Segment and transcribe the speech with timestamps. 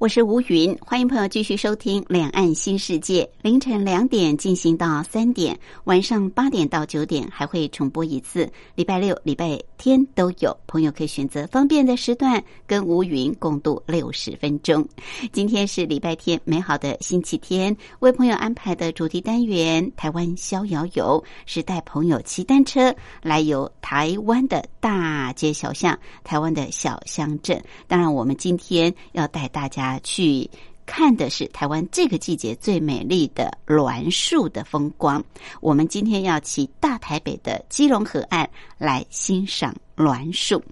[0.00, 3.22] 我是吴云，欢迎朋友继续收听《两岸新世界》。
[3.42, 8.50] 凌晨两点进行到三点，晚上八点到九点还会重播一次。
[8.74, 14.88] 礼拜六、礼拜天都有，朋友可以选择方便的时段跟吴云共度六十分钟。
[15.32, 27.62] 今天是礼拜天，美好的星期天，为朋友安排的主题单元《台湾逍遥游》是带朋友骑单车来游台湾的大街小巷、台湾的小乡镇。
[27.86, 29.89] 当然，我们今天要带大家。
[29.98, 30.48] 去
[30.86, 35.22] 看的是台湾这个季节最美丽的栾树的风光。
[35.60, 40.62] 我们今天要骑大台北的基隆河岸来欣赏栾树。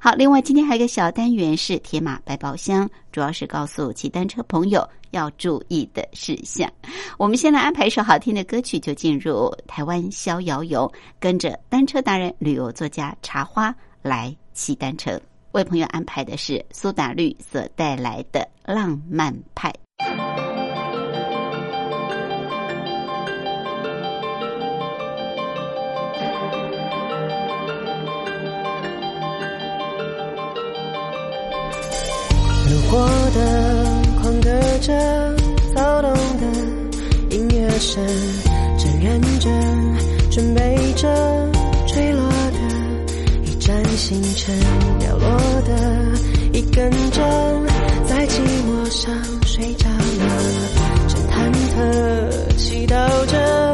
[0.00, 6.68] 好，另外今天还有一个小单元是铁马百宝箱，主要是告诉骑单车朋友要注意的事项。
[7.18, 15.20] 我们先来安排一首好听的歌曲，就进入台湾逍遥游，跟着单车达人、旅游作家茶花来骑单车。
[15.52, 19.72] 为朋友安排的是苏打绿所带来的浪漫派。
[32.70, 35.36] 路过的，狂歌着，
[35.74, 38.02] 躁动的音乐声，
[38.78, 39.52] 正认真
[40.30, 41.51] 准备着
[44.12, 44.54] 凌晨，
[44.98, 45.72] 掉落的
[46.52, 47.66] 一根针，
[48.06, 49.10] 在寂寞上
[49.46, 49.96] 睡着了，
[51.08, 53.71] 正忐忑祈祷着。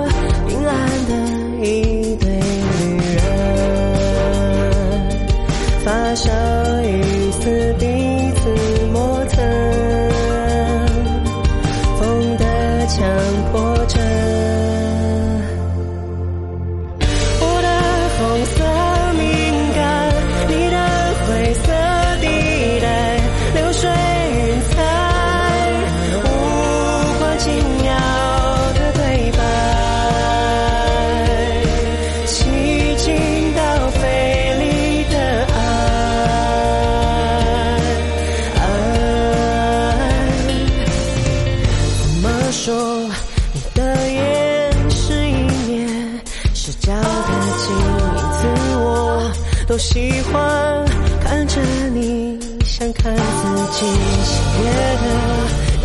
[53.79, 54.09] 自己。
[54.25, 55.07] 喜悦的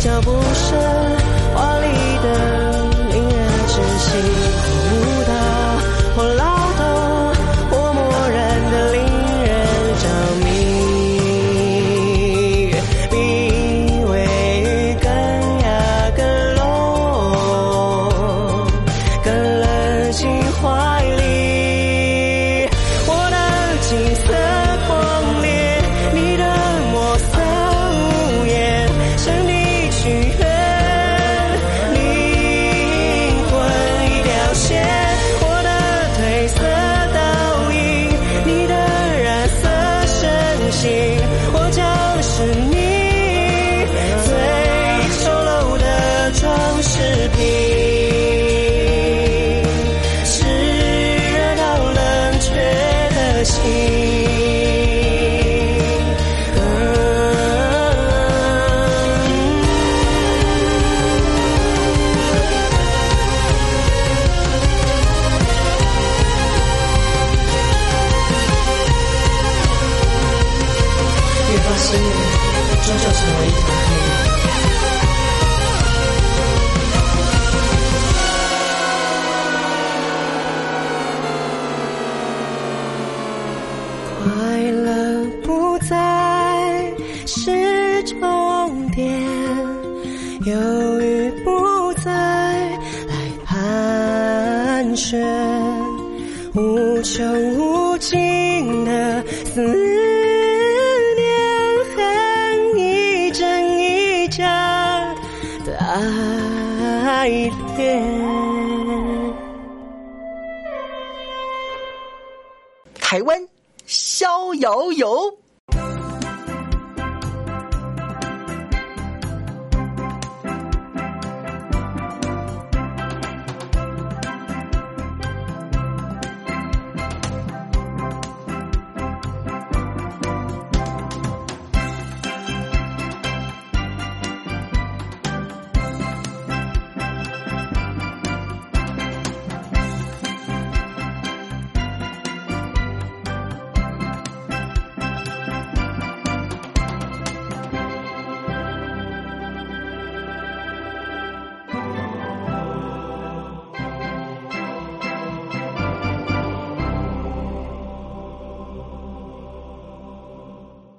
[0.00, 1.03] 脚步声，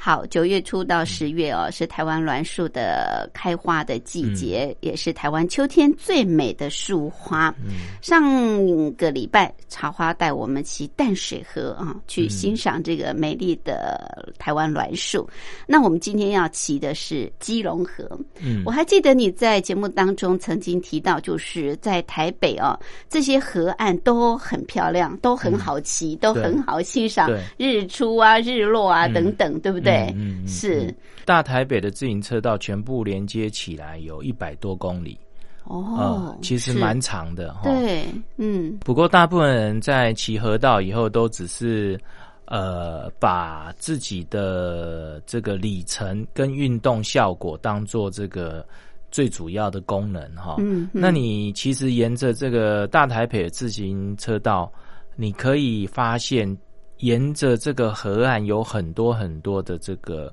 [0.00, 7.52] 好，九月初到十月哦，是台湾栾树的开花的季节，也是台湾秋天最美的树花。
[8.00, 8.22] 上
[8.94, 15.28] 个礼拜，茶花带我们骑淡水河啊，去欣赏这个美丽的台湾栾树。
[15.66, 18.08] 那我们今天要骑的是基隆河。
[18.40, 22.78] 嗯，我还记得你在节目当中曾经提到，就是在台北哦，
[23.08, 29.87] 这些河岸都很漂亮，都很好骑，都很好欣赏日出啊、日落啊等等，对不对？
[29.88, 30.94] 对，嗯，是
[31.24, 35.18] 大台北的自行车道全部连接起来有一百多公里，
[35.64, 37.62] 哦，其实蛮长的哈。
[37.64, 38.06] 对，
[38.36, 38.78] 嗯。
[38.80, 42.00] 不过大部分人在骑河道以后，都只是
[42.46, 48.66] 呃把自己的这个里程跟运动效果当做这个
[49.10, 50.56] 最主要的功能哈。
[50.58, 54.72] 嗯，那你其实沿着这个大台北的自行车道，
[55.16, 56.56] 你可以发现。
[56.98, 60.32] 沿着这个河岸有很多很多的这个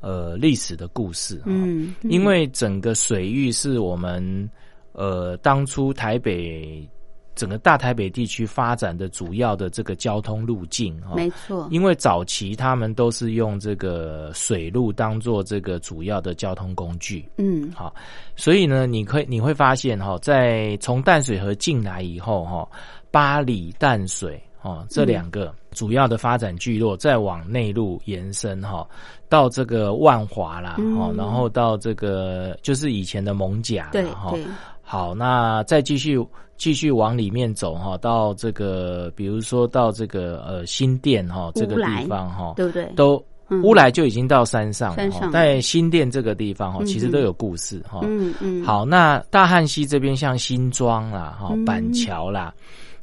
[0.00, 4.50] 呃历史的故事，嗯，因为整个水域是我们
[4.92, 6.88] 呃当初台北
[7.36, 17.94] 整个大台北地区发展的主要的这个交通路径啊，没错，因为早期他们都是用这个水路当做这个主要的交通工具，嗯，好，
[18.34, 22.68] 所以呢，你可以你会发现哈，在从淡水河进来以后哈，
[23.12, 24.42] 八里淡水。
[24.62, 28.86] 哦，这两个主要的发展聚落再往内陆延伸哈，
[29.28, 34.34] 到这个万华啦，哦，然后到这个就是以前的蒙甲，对哈。
[34.82, 36.18] 好，那再继续
[36.56, 42.84] 继续往里面走哈，到这个比如说到这个呃新店哈这个地方哈，对不对？
[42.96, 43.24] 都
[43.62, 48.00] 乌来就已经到山上，山上在新店这个地方哈，其实都有故事哈。
[48.02, 48.64] 嗯嗯。
[48.64, 52.52] 好，那大汉溪这边像新庄啦，哈板桥啦。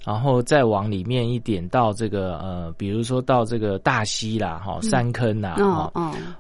[0.07, 5.92] 然后再往里面一点，到这个呃，比如说到这个大溪啦，哈，山坑呐，哈，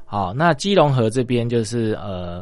[0.05, 2.41] 好，那基隆河这边就是呃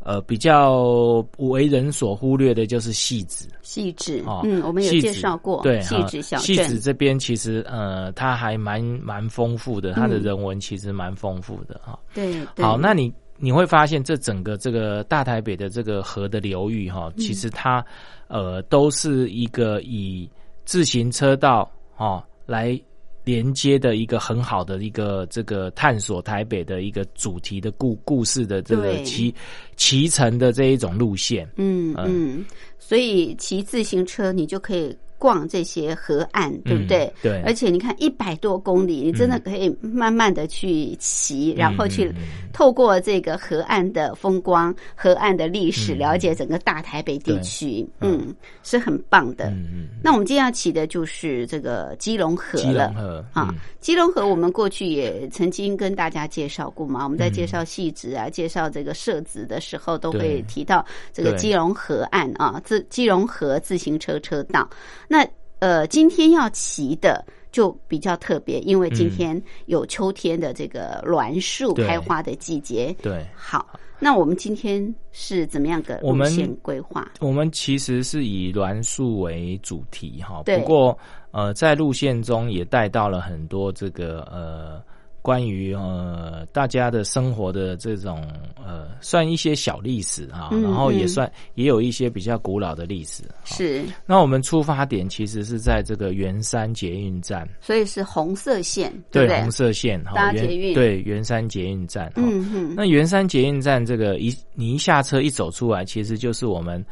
[0.00, 11.96] 呃比较为人所忽略的，就是戏子，戏子，嗯，我们有介绍过，对，戏子小戏子这边其实呃，它还蛮蛮丰富的，它的人文其实蛮丰富的哈。
[12.12, 17.84] 对，好，那你你会发现这整个这个大台北的这个河的流域哈，其实它
[18.26, 20.28] 呃都是一个以
[20.64, 22.78] 自行车道哦，来
[23.24, 29.34] 连接的一个很好的一个这个探索台北的一个主题的故故事的这个骑
[29.76, 31.94] 骑乘的这一种路线，嗯。
[31.96, 32.44] 嗯，
[32.78, 34.96] 所以骑自行车你就可以。
[35.18, 37.12] 逛这些河岸，对不对？
[37.22, 37.40] 对。
[37.42, 42.12] 而且你看，一百多公里，你真的可以慢慢的去骑，然后去
[42.52, 47.86] 透过这个河岸的风光、河岸的历史，了解整个大台北地区。
[48.00, 49.46] 嗯，是很棒的。
[49.46, 49.88] 嗯嗯。
[50.02, 53.24] 那我们今天要骑的就是这个基隆河了。
[53.32, 57.04] 啊，基隆河我们过去也曾经跟大家介绍过嘛。
[57.04, 64.68] 我们在介绍细致啊、介绍这个设置的时候，都会提到这个基隆河岸啊，自基隆河自行车车道。
[65.14, 65.24] 那
[65.60, 72.92] 呃，今天要骑的就比较特别，因为今天有秋天的这个栾树开花的季节。
[73.00, 77.08] 对，好，那我们今天是怎么样的路线规划？
[77.20, 80.98] 我们其实是以栾树为主题哈，不过
[81.30, 84.82] 呃，在路线中也带到了很多这个呃。
[85.24, 88.22] 关于呃大家的生活的这种
[88.62, 93.22] 呃，算一些小历史啊，然后也算也有一些比较古老的历史。
[93.42, 93.82] 是。
[94.04, 99.40] 那我们出发点其实是在这个圆山捷运站，所以是红色线，对对？
[99.40, 102.12] 红色线，搭捷运，对圆山捷运站。
[102.16, 102.74] 嗯嗯。
[102.76, 106.84] 那圆山捷运站这个一你一下车一走出来，其实就是我们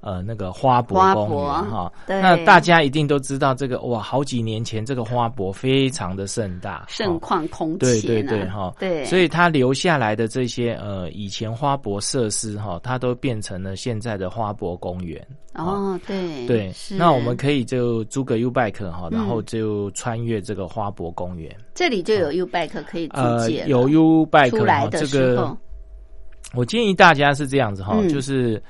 [0.00, 1.92] 呃那个花博公园博哈。
[2.06, 7.18] 那大家一定都知道这个哇，好几年前这个花博非常的盛大，盛哈。
[7.20, 15.24] 况空对前、啊，对对哈，对，所以它留下来的这些呃以前花博设施哈，它都变成了现在的花博公园。
[15.54, 21.54] 哦，对对是，那我们可以就租个 U bike 哈，然后嗯就穿越这个花博公园。
[21.74, 25.56] 这里就有 U bike 可以租呃借，了有 U bike 出来的哈这个
[26.54, 28.08] 我建议大家是这样子哈，嗯。
[28.08, 28.62] 就是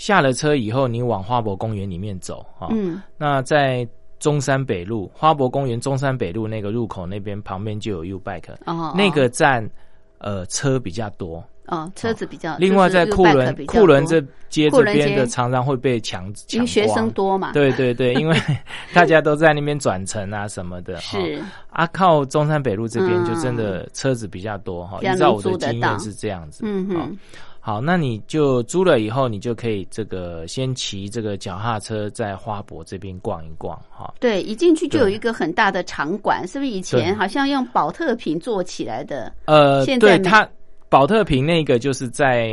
[0.00, 2.68] 下了车以后，你往花博公园里面走哈。
[2.70, 3.86] 嗯那在
[4.18, 9.68] 中山北路花博公园中山北路那个入口那边旁边就有 U bike，、哦，那个站
[10.16, 11.44] 呃车比较多。
[11.66, 17.08] 哦车子比较，另外在就是库 U-bike 伦库伦这街这边的常常会被抢抢因为学生。
[17.12, 18.36] 多嘛，对对对，因为
[18.92, 20.94] 大家都在那边转乘啊什么的。
[20.96, 21.40] 哈是
[21.70, 24.98] 啊，靠中山北路这边嗯就真的车子比较多哈。
[24.98, 26.62] 比较依照我的经验是这样子。
[26.64, 27.18] 嗯嗯哼，
[27.62, 34.12] 好，那你就租了以后，你就可以这个先骑这个脚踏车在花博这边逛一逛哈。
[34.18, 39.30] 对，一进去就有一个很大的场馆，是不是以前好像用宝特瓶做起来的？
[39.44, 40.48] 呃，现在它
[40.88, 42.50] 宝特瓶那个就是在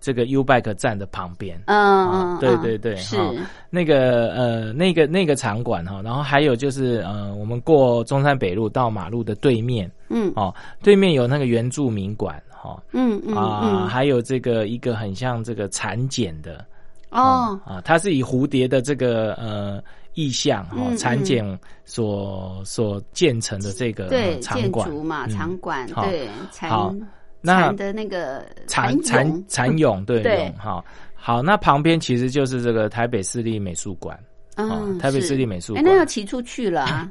[0.00, 1.62] 这个 U Bike 站的旁边。
[1.66, 3.30] 嗯对对对是哈
[3.68, 12.82] 那个呃，那个那个场馆哈，然后还有就是呃，我们过中山北路到马路的对面嗯哦，对面有那个原住民馆哈。
[12.92, 13.88] 嗯嗯啊，嗯。
[13.88, 16.64] 还有这个一个很像这个蚕茧的
[17.10, 19.82] 哦，啊，它是以蝴蝶的这个呃
[20.14, 24.88] 意象哈嗯蚕茧所所建成的这个对，建馆。
[24.88, 26.28] 筑嘛，嗯场馆好对
[26.68, 27.08] 好蚕
[27.40, 30.04] 那蚕的那个蚕蚕蚕蛹。
[30.04, 30.36] 对 对。
[30.36, 34.18] 蛹哈好，那旁边其实就是这个台北市立美术馆。
[34.56, 37.10] 嗯，哦台北市立美术哎，馆那要骑出去了啊，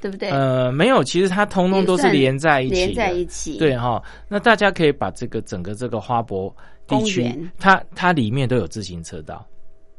[0.00, 0.30] 对不对？
[0.30, 6.54] 呃，没有，其实它通通都是连在一起，连在一起，对哈、那大家可以把这个整个这个花博
[6.86, 9.46] 地区，它它里面都有自行车道，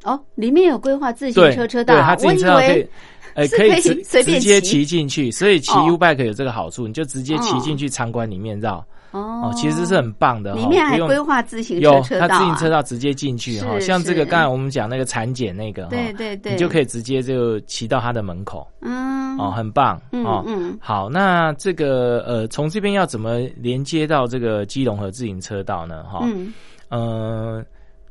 [0.03, 1.96] 哦，里面有规划自行车车道。
[1.96, 2.89] 对，它自行车道可以为。
[3.36, 5.86] 呃，可以随直接骑骑进去，所以骑哦。
[5.88, 7.60] U bike 有这个好处，你就直接骑哦。
[7.62, 8.77] 进去场馆里面绕。
[8.77, 10.59] 哦哦，其实是很棒的哈。
[10.59, 18.67] 里面还规划自行有车车道、啊，它自行车道直接进去哈，像这个刚才我们讲那个产检那个哈，对对对，你就可以直接就骑到它的门口。
[18.81, 19.37] 嗯。
[19.37, 20.43] 哦，很棒嗯哦。
[20.45, 20.77] 嗯。
[20.81, 26.03] 好，那这个呃，从这边要怎么连接到这个基隆河自行车道呢？
[26.03, 26.53] 哈、嗯。
[26.89, 27.63] 呃，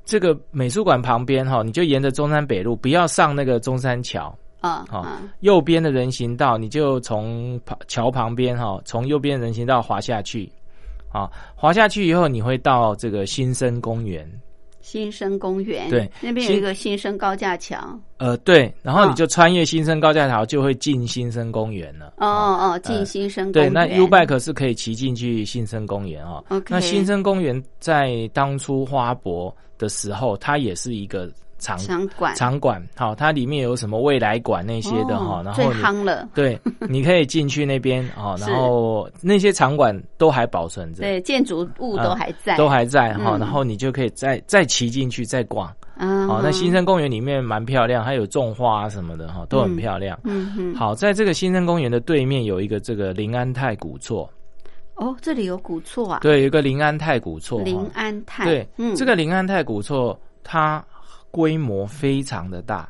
[0.05, 10.51] 这个美术馆旁边哈，你就沿着中山北路，不要上那个中山桥，好啊啊右边的人行道，你就从旁桥旁边哈，从右边人行道滑下去，
[11.11, 14.29] 啊，滑下去以后，你会到这个新生公园，
[14.81, 17.79] 新生公园对那边有一个新生高架桥。
[18.19, 22.15] 呃，对，然后哦你就穿越新生高架桥，就会进新生公园了。
[22.17, 23.73] 哦哦，进呃新生公园。
[23.73, 26.45] 对，园那 U Bike 是可以骑进去新生公园哦。
[26.69, 32.35] 那新生公园在当初花博的时候，它也是一个场场馆。
[32.35, 43.39] 场馆，好，它里面有什么未来馆那些的哈、哦然后你夯了， 对，你可以进去那边 哦，然后那些场馆都还保存着，对，建筑物都还在，都还在哈、嗯。
[43.41, 45.73] 然后你就可以再再骑进去再逛。
[46.01, 50.17] 嗯好，那新生公园里面蛮漂亮，还有种花啊什么的哈，都很漂亮。
[50.23, 54.31] 嗯哼好，在这个新生公园的对面有一个这个林安泰古厝，
[54.95, 57.61] 哦，这里有古厝啊，对，有一个林安泰古厝。
[57.63, 58.95] 林安泰对，嗯。
[58.95, 60.85] 这个林安泰古厝它
[61.31, 62.89] 规模非常的大，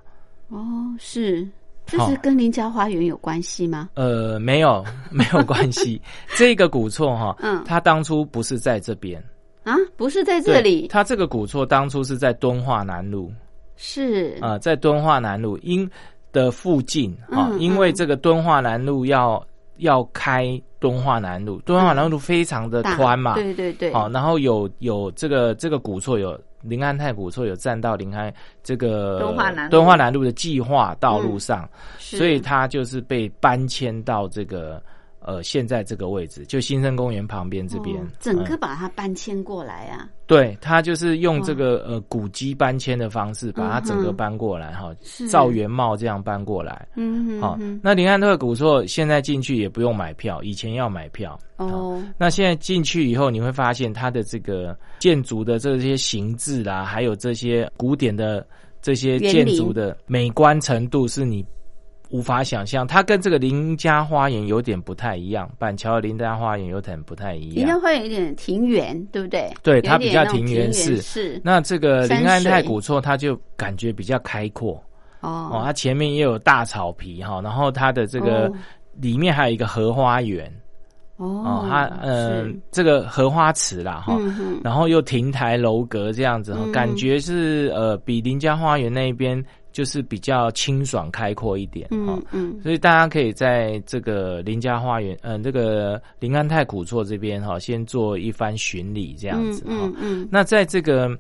[0.49, 0.59] 哦
[0.99, 1.47] 是。
[1.91, 3.89] 这是跟林家花园有关系吗？
[3.95, 5.99] 呃，没有 没有关系。
[6.37, 7.65] 这个古厝哈，嗯。
[7.65, 9.19] 它当初不是在这边，
[9.65, 13.33] 啊，不是在这里，它这个古厝当初是在敦化南路。
[13.77, 14.37] 是。
[14.43, 15.91] 啊、呃在敦化南路因
[16.31, 19.43] 的附近啊、嗯因为嗯这个敦化南路要
[19.79, 29.71] 要开敦化南路，敦化南路非常的宽嘛，对对对，好、然后有有这个这个古厝有临安太古厝有占到临安这个敦化南路。
[29.71, 32.17] 敦化南路的计划道路上，是。
[32.17, 34.83] 所以它就是被搬迁到这个
[35.29, 45.29] 呃现在这个位置，就新生公园旁边这边，哦整个嗯把它搬迁过来啊，对，它就是用这个呃古迹搬迁的方式，把它整个搬过来哈，是。
[45.29, 46.73] 照原貌这样搬过来。
[46.73, 47.41] 好、嗯哼。
[47.59, 51.39] 哼那林安特古厝现在进去也不用买票，以前要买票。
[51.57, 58.47] 哦，那现在进去以后，你会发现它的这个建筑的这些形制啦，还有这些古典的
[58.81, 61.45] 这些建筑的美观程度，是你
[62.11, 62.87] 无法想象。
[62.87, 67.57] 它跟这个林家花园有点不太一样，板桥的林家花园有点不太一样。
[67.57, 69.53] 林家花园有一点庭园，对不对？
[69.63, 71.01] 对它比较庭庭园式。
[71.01, 74.73] 是那这个山林安泰古厝，它就感觉比较开阔。
[75.21, 78.53] 哦，哦它前面也有大草皮哈，然后它的这个哦。
[79.01, 80.53] 里面还有一个荷花园。
[81.19, 86.73] 哦，它嗯，这个荷花池啦哈，嗯，然后又亭台楼阁这样子哈，嗯。
[86.73, 91.97] 感觉是呃比林家花园那边就是比较清爽开阔一点哈。
[91.97, 99.73] 嗯嗯所以大家可以在这个林家花园，嗯、这个林安泰古厝这边哈，先做一番巡礼这样子哈。
[99.73, 101.11] 嗯嗯那在这个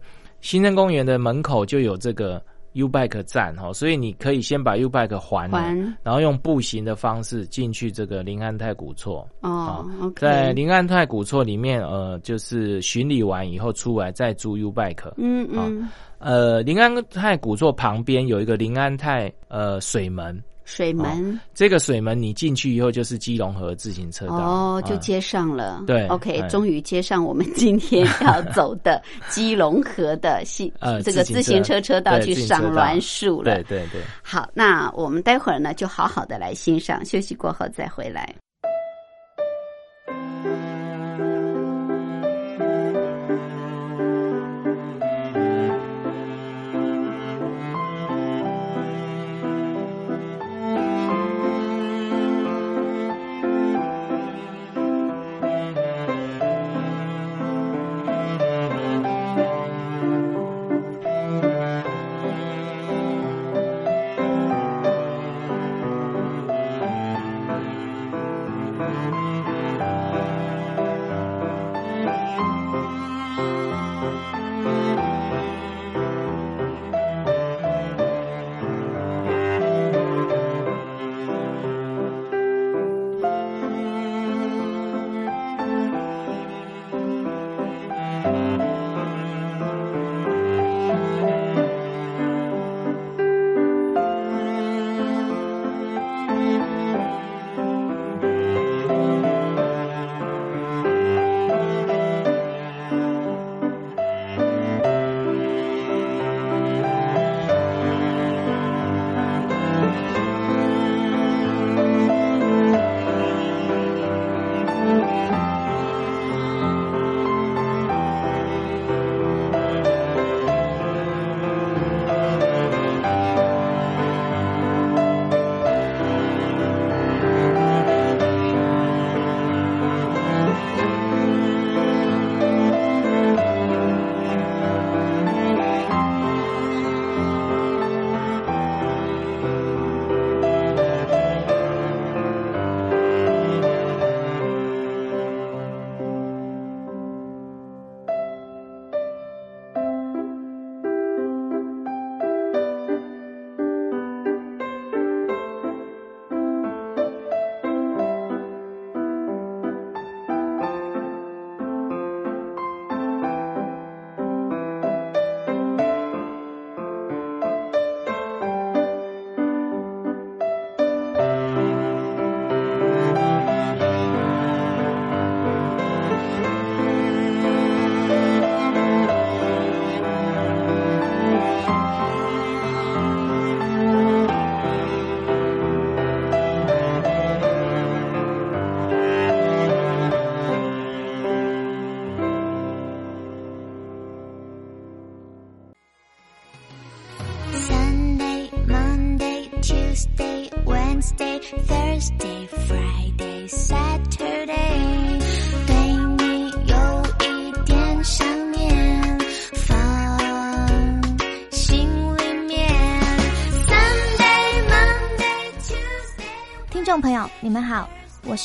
[0.40, 2.42] 新生公园的门口就有这个
[2.78, 9.26] U Bike 站哈，所以你可以先把 U Bike 还了，还然后用步行的方式进去这个临安泰古厝。
[9.40, 9.84] 哦
[10.16, 15.12] 在临安泰古厝里面，呃，就是巡礼完以后出来再租 U Bike。
[15.16, 24.34] 嗯嗯，呃，临安泰古厝旁边有一个临安泰呃水门，水门这个水门你进去以后就是基隆河自行车道。
[24.34, 25.82] 哦，就啊接上了。
[25.86, 33.78] 对，OK，哎终于接上我们今天要走的基隆河的系 呃这个自行车车道去赏栾树了对。
[33.78, 34.02] 对对。
[34.22, 38.34] 好，那我们待会儿呢，就好好的来欣赏，休息过后再回来。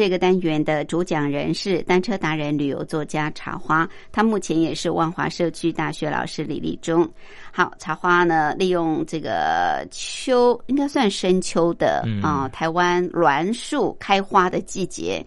[0.00, 7.06] 这个单元的主讲人是单车达人、旅游作家茶花，他目前也是万华社区大学老师李立忠。
[7.52, 15.22] 好，茶花呢，利用这个秋，应该算深秋的嗯啊、台湾栾树开花的季节，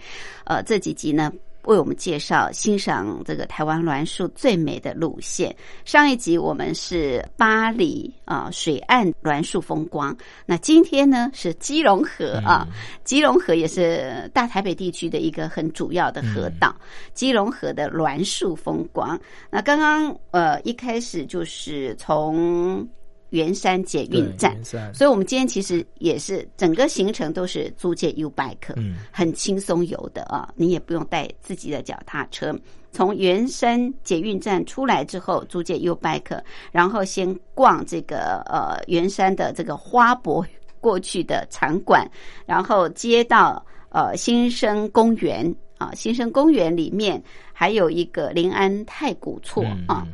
[0.45, 1.31] 呃，这几集呢。
[1.63, 5.55] 为我们介绍欣赏这个台湾栾树最美的路线。
[5.85, 12.67] 上一集我们是巴黎啊水岸栾树风光，那今天呢是基隆河啊，
[13.03, 16.75] 基隆河也是大台北地区的一个很主要的河道，
[17.13, 19.19] 基隆河的栾树风光。
[19.49, 22.87] 那刚刚呃一开始就是从。
[23.33, 24.55] 圆山捷运站，
[24.93, 32.55] 所以我们今天其实也是整个行程都是租借 U bike，嗯，很轻松游的啊，你也不用带自己的脚踏车。
[32.91, 36.39] 从圆山捷运站出来之后，租借 U bike，
[36.71, 40.45] 然后先逛这个呃圆山的这个花博
[40.79, 42.07] 过去的场馆，
[42.45, 45.43] 然后接到呃新生公园
[45.79, 47.19] 啊，新生公园里面
[47.51, 50.05] 还有一个临安太古厝啊。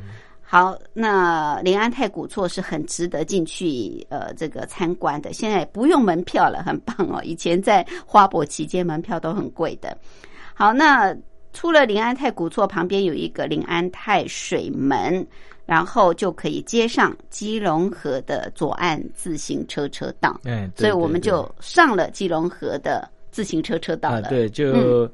[0.52, 7.22] 好，那临安太古厝是很值得进去呃这个参观的，现在不用门票了，很棒哦。
[7.24, 9.96] 以前在花博期间门票都很贵的。
[10.56, 11.16] 好，那
[11.54, 15.24] 出了临安太古厝旁边有一个临安太水门，
[15.68, 20.42] 然后就可以接上基隆河的左岸自行车车道。
[20.46, 24.24] 嗯，所以我们就上了基隆河的自行车车道了。
[24.24, 25.08] 对，就。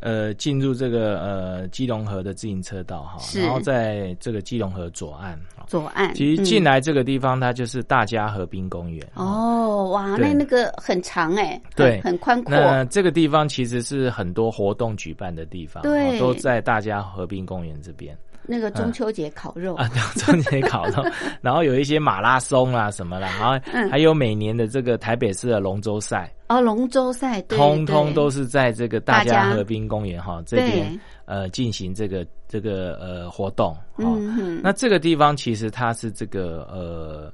[0.00, 9.06] 呃，进入这个呃基隆河的自行车道哈，然后在这个基隆河左岸，左岸，其实进来这个地方，它就是大家河滨公园。
[9.14, 12.54] 哦，哇，那那个很长哎，对，很宽阔。
[12.54, 18.16] 那这个地方其实是很多活动举办的地方，对，都在大家河滨公园这边。
[18.50, 19.76] 那个中秋节烤肉。
[19.76, 21.04] 啊，中秋节烤肉，
[21.40, 26.30] 然后有一些马拉松啊什么啦，然后还有每年的这个台北市的龙舟赛。
[26.48, 34.18] 哦，龙舟赛，通通都是在这个大家河滨公园哈这边呃进行这个这个呃活动哦。
[34.62, 37.32] 那这个地方其实它是这个呃。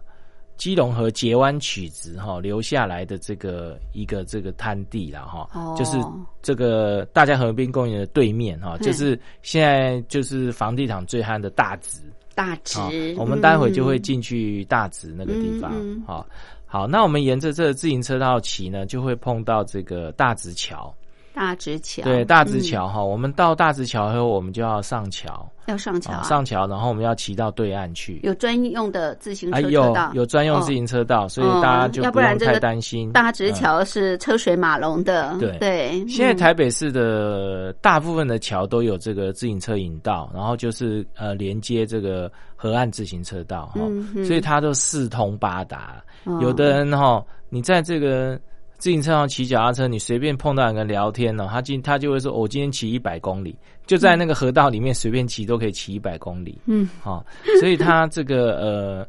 [0.57, 5.99] 基隆河截湾曲直哈留下来的这个一个这个滩地了哈，就是
[6.43, 12.01] 这个大家河滨公园的对面哈，就是现在就是房地产最夯的大直。
[12.35, 12.81] 大直，
[13.17, 15.73] 我们待会就会进去大直那个地方
[16.07, 16.27] 好，
[16.67, 20.95] 好，那我们沿着这个自行车道骑呢，就会碰到这个大直桥。
[21.37, 28.21] 大直桥对大直桥哈，我们到大直桥后，我们就要上桥，要上桥，上桥，然后我们要骑到对岸去。
[28.23, 33.13] 有专用的自行车车道，有专用自行车道，所以大家就不用太担心。
[33.13, 36.09] 大直桥是车水马龙的，对对。
[36.09, 43.83] 现在台北市的大部分的桥都有这个自行车引道，然后就是呃连接这个河岸自行车道哈，
[44.25, 46.03] 所以它都四通八达。
[46.41, 48.41] 有的人哈，你在这个。
[48.79, 57.25] 自行车上骑脚踏车，你随便碰到人聊天呢，他今他就会说：“我今天骑一百公里，就在那个河道里面随便骑都可以骑一百公里。”嗯，好，
[57.59, 59.09] 所以他这个呃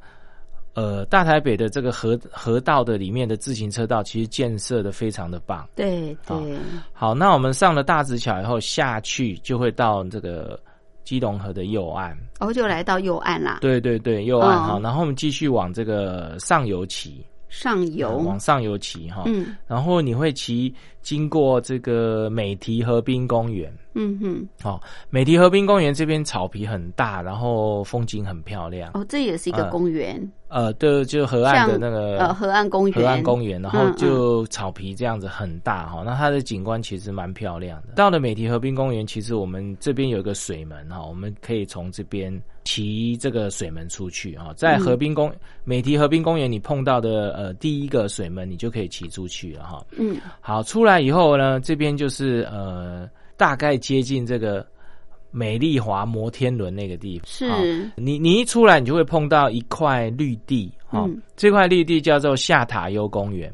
[0.73, 5.67] 呃大台北的这个河河道的里面的自行车道，其实建设的非常的棒。
[5.75, 6.57] 对对，
[6.93, 10.57] 好，那我们上了大直桥以后下去，就会到这个
[11.03, 13.59] 基隆河的右岸，哦，就来到右岸啦。
[13.59, 17.25] 对对对，右岸哈，然后我们继续往这个上游骑。
[17.49, 18.17] 上游。
[18.17, 20.73] 往上游骑哈，嗯，然后你会骑
[21.07, 28.91] 经过这个美堤河滨公园，嗯哼，好，美堤河滨公园这边草皮很大，然后风景很漂亮。
[28.93, 30.21] 哦，这也是一个公园。
[30.49, 37.93] 呃，对，就河岸的那个呃河岸公园，河岸公园，然后就草皮这样子很大哈，那它的景观其实蛮漂亮的。
[37.95, 45.29] 到了美堤河滨公园，其实我们这边有一个水门哈，我们可以从这边骑这个水门出去哈，在河滨公
[45.65, 49.85] 美堤河滨公园你碰到的呃第一个水门，你就可以骑出去了哈。
[49.97, 54.65] 嗯，好，出来以后呢，这边就是呃大概接近这个。
[55.29, 57.91] 美丽华摩天轮那个地方，是。
[57.97, 63.53] 你你一出来，你就会碰到一块绿地，哈，这块绿地叫做下塔悠公园，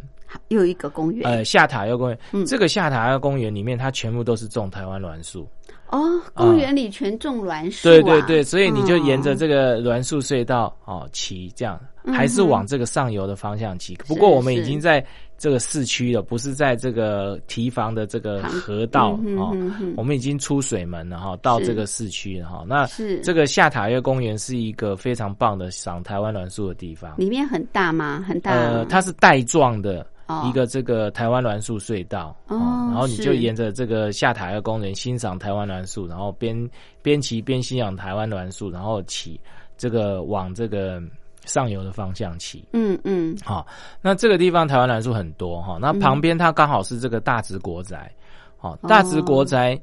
[0.50, 5.50] 又一个公园，呃，下塔悠公园，这个下塔悠公园里面，它全部都是种台湾栾树。
[5.90, 6.00] 哦，
[6.34, 13.96] 公园里全种栾树，对对对，所以你就沿着这个栾树隧道哦骑，这样还是往这个上游的方向骑。
[14.08, 15.04] 不过我们已经在
[15.38, 19.56] 这个市区了，不是在这个堤防的这个河道哦，
[19.98, 22.64] 我们已经出水门了哈，到这个市区了哈。
[22.68, 22.86] 那
[23.22, 28.24] 这个下塔月公园是一个非常棒的赏台湾栾树的地方，里面很大吗？
[28.28, 30.06] 很大，呃，它是带状的。
[30.48, 32.58] 一个这个台湾栾树隧道，哦，
[32.90, 36.58] 然后你就沿着这个下塔的公园欣赏台湾栾树，然后边
[37.04, 39.40] 边骑边欣赏台湾栾树，然后骑
[39.78, 41.00] 这个往这个
[41.46, 42.68] 上游的方向起。
[42.74, 43.66] 嗯嗯，好，
[44.02, 48.12] 那这个地方台湾栾树很多哈，那旁边它刚好是这个大直国宅，
[48.58, 49.80] 好，大直国宅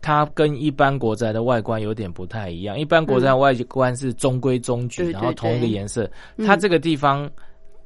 [0.00, 6.10] 它跟一般国宅的外观有点不太一样，一般国宅外观是中规中矩，然后同一个颜色，
[6.46, 7.30] 它这个地方。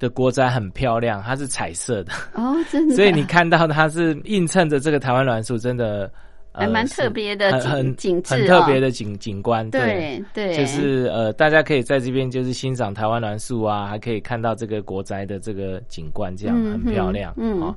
[0.00, 2.94] 的国宅很漂亮，它是彩色的哦，真的。
[2.96, 6.12] 所以你看到它是映衬着这个台湾栾树，真的
[6.54, 17.34] 还蛮特别的景景致很特哦别的景景观，对对，就是呃，大家可以在这边就是欣赏台湾栾树啊，还可以看到这个国宅的这个景观，这样嗯很漂亮。
[17.36, 17.76] 嗯嗯哦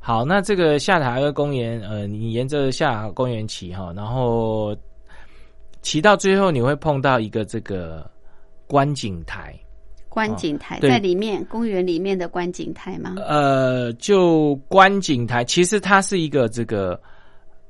[0.00, 4.74] 好，那这个下塔尔公园，呃，你沿着下塔公园骑哈，然后
[5.82, 8.08] 骑到最后，你会碰到一个这个
[8.66, 9.54] 观景台，
[10.08, 13.16] 观景台对在里面，公园里面的观景台吗？
[13.26, 16.98] 呃，就观景台，其实它是一个这个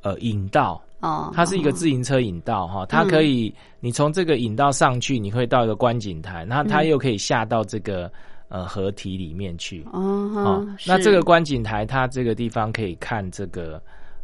[0.03, 1.73] 呃引道，哦，它是一个哦。
[1.73, 8.11] 自行车引道哈，它可以你从这个引道上去，你会到一个观景台，那它嗯又可以下到这个
[8.49, 9.85] 呃河堤里面去。
[9.93, 10.01] 哦
[10.35, 13.81] 哦，那这个观景台，它这个地方可以看这个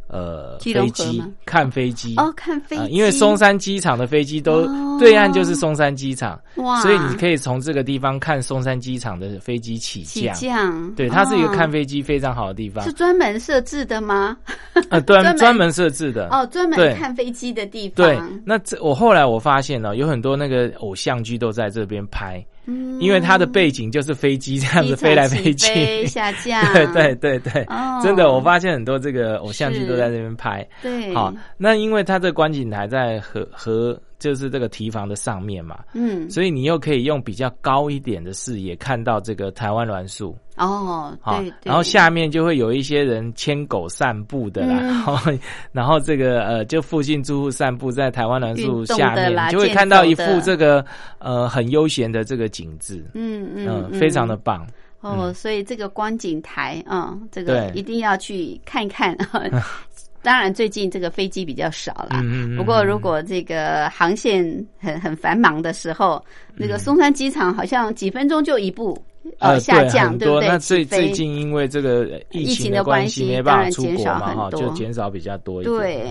[0.07, 2.15] 呃飞机，看飞机。
[2.17, 4.81] 哦，看飞机，呃因为松山机场的飞机都、哦。
[4.97, 10.33] 对岸就是松山机场，哇，所以你可以从这个地方看松山机场的飞机起起降。
[10.35, 12.81] 降，对，它是一个哦看飞机非常好的地方。
[12.85, 14.37] 是，专门设置的吗？
[14.89, 16.29] 呃，专专专门设置的。
[16.29, 18.07] 哦，专门看飞机的地方。
[18.07, 26.63] 对，那这我后来我发现呢、有很多那个偶像剧都在这边拍，嗯因为它的背景就是飞机这样子飞来飞去，飞下降。
[26.73, 27.99] 对对对对，哦。
[28.03, 30.65] 真的，我发现很多这个偶像剧都在这边拍。
[30.81, 40.35] 对，好，那因为它这观景台在河河就是这个提防的上面嘛，嗯，所以你又可以用比较高一点的视野看到这个台湾栾树。
[40.57, 44.87] 哦，好然后下面就会有一些人牵狗散步的啦，嗯。
[44.87, 45.31] 然 后
[45.73, 50.85] 然后这个呃，就附近住户散步在台湾栾树下面，就会看到一幅这个
[51.19, 54.65] 呃很悠闲的这个景致，嗯嗯嗯，非常的棒。
[55.01, 59.15] 哦，所以这个观景台，嗯，这个一定要去看看。
[60.25, 62.19] 当然，最近这个飞机比较少啦。
[62.23, 64.43] 嗯嗯嗯不过，如果这个航线
[64.79, 66.21] 很很繁忙的时候，
[66.55, 68.97] 那个松山机场好像几分钟就一部
[69.37, 70.17] 呃下降。
[70.17, 70.47] 对不对？
[70.47, 75.77] 那最最近因为这个疫疫情情的关关系，没办法出当然减少国嘛，哈，很多就减少比较多一点。
[75.77, 76.07] 对，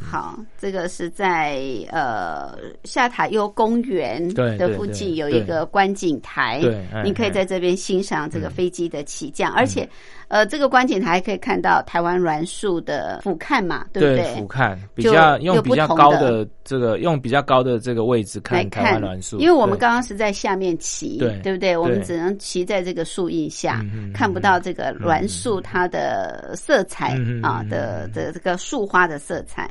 [0.00, 6.60] 好，这个是在呃下塔悠公园的附近有一个观景台，
[7.04, 9.88] 你可以哎在这边欣赏这个飞机的起降，而且
[10.28, 14.34] 呃这个观景台可以看到台湾栾树的俯瞰嘛，对不对？
[14.34, 21.40] 俯瞰比就较有用比较高的这个用比较高的这个位置来看台看湾栾树，因为我们刚刚是在下面骑，对。
[21.42, 21.74] 对不对？
[21.74, 29.70] 我们只能骑在这个树荫下，看不到这个栾树它的色彩、啊嗯的的这个树花的色彩。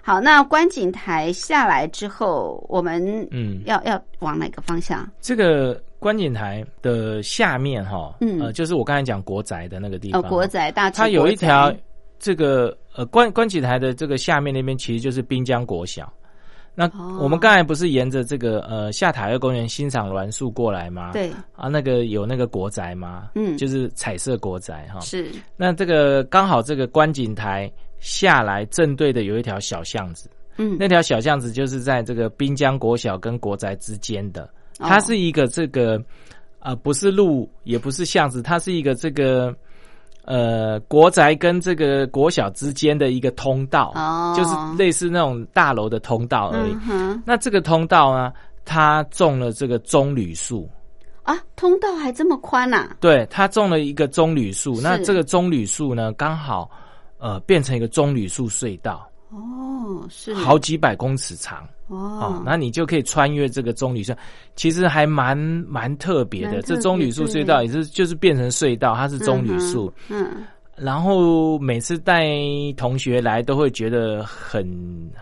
[0.00, 3.60] 好，那观景台下来之后，我们嗯。
[3.66, 5.06] 要要往哪个方向？
[5.20, 8.40] 这个观景台的下面哈，嗯。
[8.40, 11.70] 呃，就是我刚才讲国宅的那个地哦，方，国宅大直它有一条
[12.18, 16.10] 这个呃观观景台的这个下面那边其实就是滨江国小。
[16.78, 17.18] 那哦。
[17.20, 21.10] 我们刚才不是沿着这个呃下塔二公园欣赏栾树过来吗？
[21.12, 23.30] 对，啊，那个有那个国宅吗？
[23.34, 23.58] 嗯。
[23.58, 25.00] 就是彩色国宅哈。
[25.00, 25.28] 是。
[25.56, 30.76] 那这个刚好这个观景台下来正对的有一条小巷子，嗯。
[30.78, 34.44] 那条小巷子就是在这个滨江国小跟国宅之间的，
[34.78, 34.86] 哦。
[34.86, 36.00] 它是一个这个
[36.60, 39.52] 呃不是路也不是巷子，它是一个这个
[40.28, 44.34] 呃国宅跟这个国小之间的一个通道，哦。
[44.36, 46.76] 就是类似那种大楼的通道而已。
[46.90, 48.30] 嗯那这个通道呢，
[48.64, 50.68] 它种了这个棕榈树。
[51.22, 56.70] 啊，通道还这么宽呐、对，它种了一个棕榈树，那这个棕榈树呢，刚好
[57.18, 61.66] 呃变成一个棕榈树隧道，哦，是好几百公尺长。
[61.88, 64.12] 哦哦，，那你就可以穿越这个棕榈树，
[64.56, 66.60] 其实还蛮蛮特别的。
[66.60, 69.90] 这棕榈树隧道也是就是变成隧道，它是棕榈树。
[70.08, 70.44] 嗯
[70.80, 72.26] 然后每次带
[72.76, 74.64] 同学来都会觉得很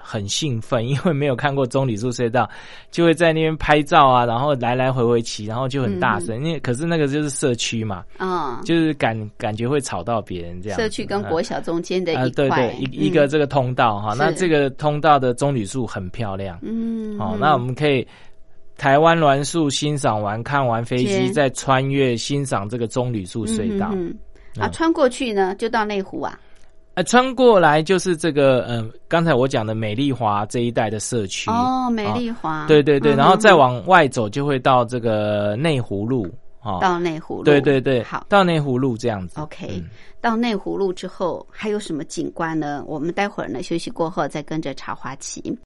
[0.03, 2.49] 很兴奋，因为没有看过棕榈树隧道，
[2.91, 6.37] 就会在那边拍照啊，然后来来回回骑，然后就很大声。
[6.45, 10.79] 因为可是那个就是社区嘛，嗯，就是感感觉会吵到别人这样。
[10.79, 16.59] 社区跟国小中间的啊、一块，对对，一一个这个通道哈，是那这个通道的棕榈树很漂亮。
[16.63, 18.07] 嗯，好、嗯那我们可以
[18.77, 23.91] 台湾栾树欣赏完，看完飞机，再穿越欣赏这个棕榈树隧道。
[23.93, 24.19] 嗯嗯嗯
[24.61, 26.39] 啊，穿过去呢就到内湖啊，
[26.95, 31.51] 呃，穿过来就是这个，嗯、刚才我讲的美丽华这一带的社区。
[31.51, 36.27] 哦，美丽华，对对对，嗯然后再嗯往外走就会到这个内湖路。
[36.63, 38.27] 哦，到内湖路，对对对，好。
[38.29, 39.41] 到内湖路这样子。
[39.41, 39.89] OK，、嗯
[40.21, 42.83] 到内湖路之后还有什么景观呢？
[42.89, 45.57] 我们待会儿呢休息过后再跟着茶花骑。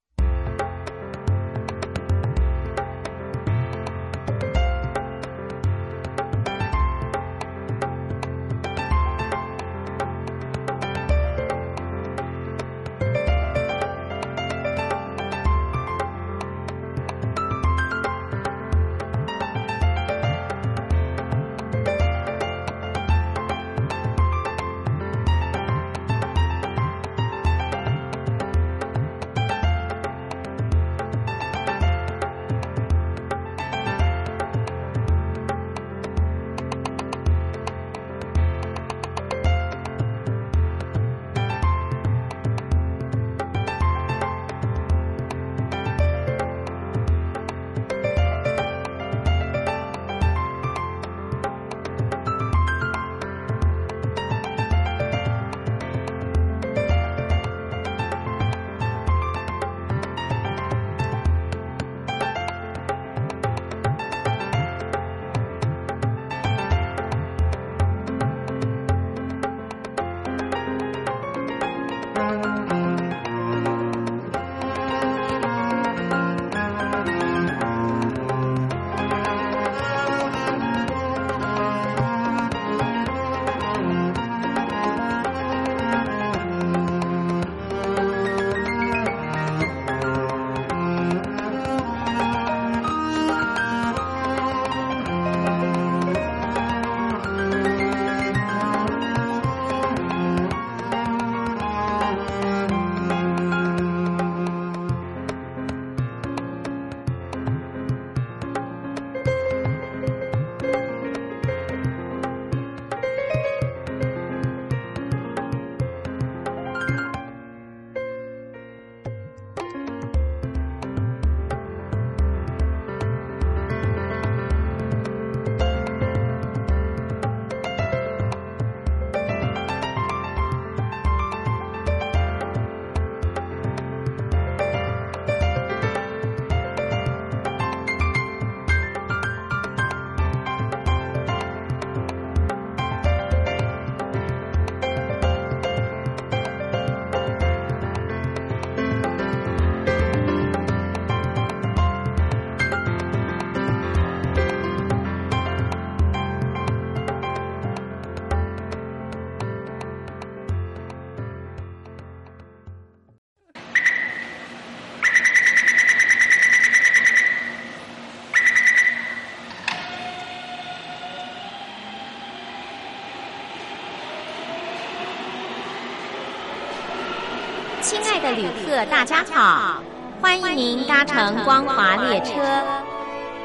[178.32, 179.82] 旅客，大家好，
[180.20, 182.32] 欢迎您搭乘光华列车。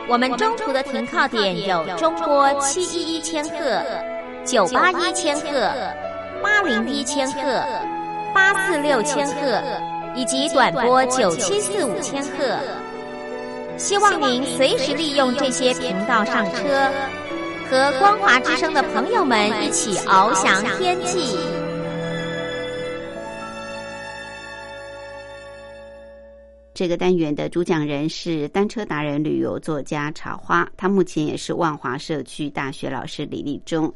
[0.08, 3.82] 我们中途的停靠点有中波七一一千赫、
[4.46, 5.72] 九八一千赫、
[6.44, 7.64] 八零一千赫、
[8.34, 9.64] 八四六千赫，
[10.16, 12.58] 以及短波九七四五千赫。
[13.78, 16.92] 希望您随时利用这些频道上车，
[17.70, 21.36] 和光华之声的朋友们一起翱翔天际。
[26.76, 33.92] 这个单元的主讲人是单车达人、旅游作家茶花，他目前也是万华社区大学老师李立忠。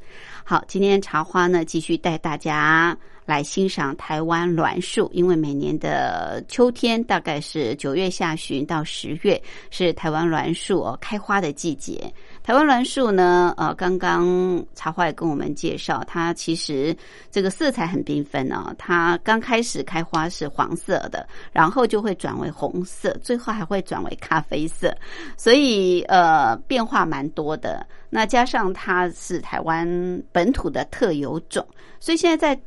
[0.45, 2.97] 好，今天茶花呢继续带大家
[3.29, 9.39] 来欣赏台湾栾树，因为每年的秋天大概是九月下旬到十月，
[9.69, 12.11] 是台湾栾树哦开花的季节。
[12.41, 16.95] 台湾栾树呢，呃，刚刚茶花也跟我们介绍，它其实
[17.29, 18.73] 这个色彩很缤纷哦。
[18.79, 24.91] 它刚开始开花是黄色的，然后就会转为红色，最后还会转为咖啡色，
[25.37, 27.85] 所以呃变化蛮多的。
[28.09, 29.87] 那加上它是台湾
[30.31, 31.63] 本土的特有种，
[31.99, 32.59] 所以现在在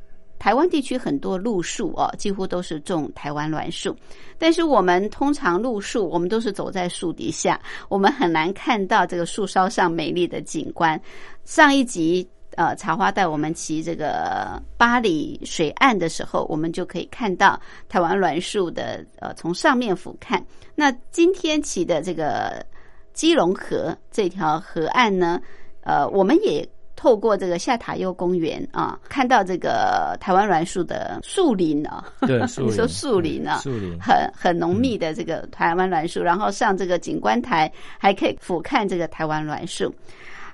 [0.43, 3.97] 台湾地区很多路树哦，几乎都是种台湾栾树。
[4.39, 11.01] 但是我们通常路树，我们都是走在树底下，我们很难看到这个树梢上美丽的景观。
[11.45, 17.57] 上一集呃，茶花带我们骑这个巴黎水岸的时候，我们就可以看到
[17.89, 20.43] 台湾栾树的呃从上面俯瞰。
[20.75, 22.67] 那今天骑的这个
[23.13, 25.41] 基隆河这条河岸呢，
[25.83, 26.69] 呃，我们也。
[26.95, 39.93] 透过这个下塔悠公园啊，看到这个台湾栾树的树林啊，对， 你说树林啊，树林很很浓密的这个台湾栾树，然后上这个景观台还可以俯瞰这个台湾栾树。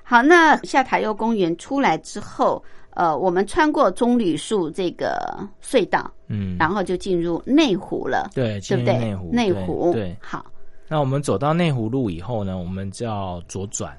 [0.03, 2.63] 好，那下塔悠公园出来之后，
[2.95, 8.97] 呃，我们穿过棕榈树这个隧道，嗯，然后就进入内湖了，对，对不对？
[8.97, 10.43] 内湖，内湖，对，好。
[10.87, 13.95] 那我们走到内湖路以后呢，我们就要左转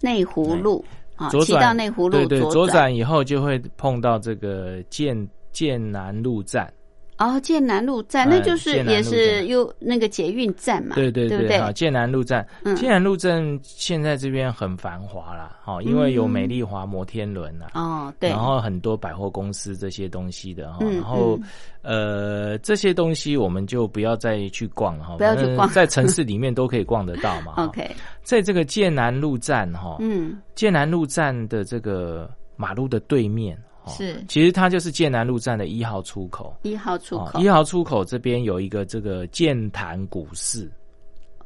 [0.00, 0.82] 内湖路。
[1.28, 6.72] 左转到内湖路，对对，左转以后就会碰到这个建建南路站。
[7.20, 10.94] 哦，建南路站，那就是也是有那个捷运站嘛？
[10.96, 21.38] 对对对，啊，建南路站，建南路站现在这边很繁华啦，哦，因为有美丽华摩天轮呐，哦，对，然后很多百货公司这些东西的哈，然后
[21.82, 27.52] 呃这些东西我们就不要再去逛了哈，不要去逛，在城市里面都可以逛得到嘛。
[27.62, 27.86] OK，
[28.22, 33.58] 在这个建南路站哈，嗯，建南路站的这个马路的对面。
[33.96, 36.56] 是，其实它就是剑南路站的一号出口。
[36.62, 40.70] 一号出口，一号出口这边有一个这个剑潭古寺，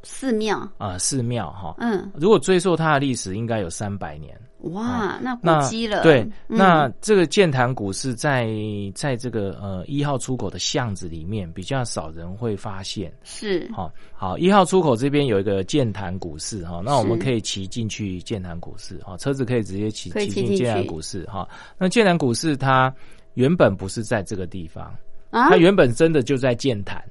[0.03, 1.75] 寺庙啊，寺庙哈。
[1.79, 4.39] 嗯，如果追溯它的历史，应该有三百年。
[4.71, 6.01] 哇，那古迹了。
[6.01, 8.49] 对，那这个剑潭古寺在
[8.95, 13.13] 在这个呃一号出口的巷子里面，比较少人会发现。
[13.23, 21.47] 是，好，好，一号出口这边有一个剑潭股市哈，那我们可以骑进去剑潭股市哈，车子可以直接骑骑进剑潭股市哈。
[21.77, 22.91] 那剑潭股市它
[23.35, 24.95] 原本不是在这个地方，
[25.29, 27.03] 它原本真的就在剑潭。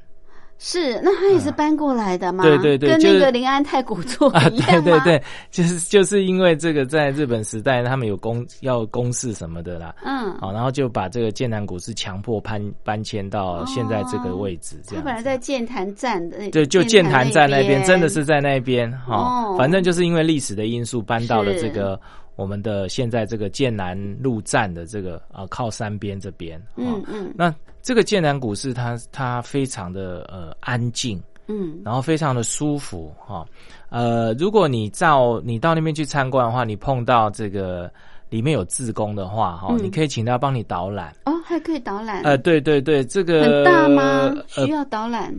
[0.67, 2.43] 是，那他也是搬过来的吗？
[2.43, 14.81] 对对对，跟那个临安太古座 一样对对对，就是就是因为这个，在日本时代，他们有公要公事什么的啦，嗯，好，然后就把这个剑南古寺强迫搬搬迁到现在这个位置。
[14.89, 19.55] 这样，他本来在剑潭站的，对，就剑潭站那边，真的是在那边哈。
[19.59, 22.01] 反正就是因为历史的因素，搬到了这个
[22.37, 26.59] 我们的现在这个剑南路站的这个啊靠山边这边。
[26.77, 27.55] 嗯嗯，那。
[27.85, 33.45] 这个剑南古寺，它它非常的呃安静，嗯，然后非常的舒服哈。
[33.91, 37.93] 呃，如果你到你到那边去参观的话，你碰到这个
[38.31, 42.23] 里面有自工的话哈，你可以请他帮你导览哦，还可以导览。
[42.23, 44.35] 呃，对对对，这个很大吗？
[44.49, 45.39] 需要导览？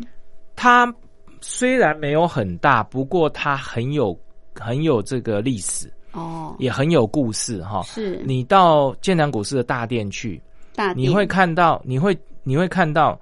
[0.56, 0.94] 它
[1.42, 4.16] 虽然没有很大，不过它很有
[4.54, 7.82] 很有这个历史哦，也很有故事哈。
[7.82, 10.40] 是你到剑南古寺的大殿去，
[10.76, 12.16] 大你会看到你会。
[12.46, 13.20] 你会看到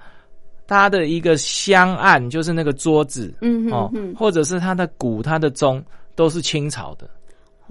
[0.67, 7.09] 它的一个香案，就是那个桌子，嗯哦，或者是它的鼓、它的钟，都是清朝的。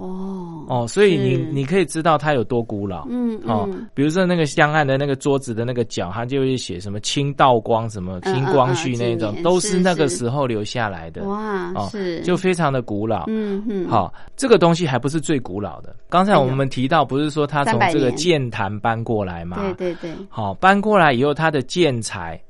[0.02, 3.06] 哦哦，所以你你可以知道它有多古老。
[3.08, 11.22] 嗯哦，比如说那个香案的那个桌子的那个角，它就会写什么清道光、什么清光绪那种，都是那个时候留下来的。
[11.22, 13.26] 哇，哦是就非常的古老。
[13.28, 15.94] 嗯嗯，好，这个东西还不是最古老的。
[16.08, 19.58] 刚才我们提到，不是说它从这个建坛搬过来吗？
[19.60, 20.10] 对对对。
[20.28, 22.40] 好，搬过来以后，它的建材，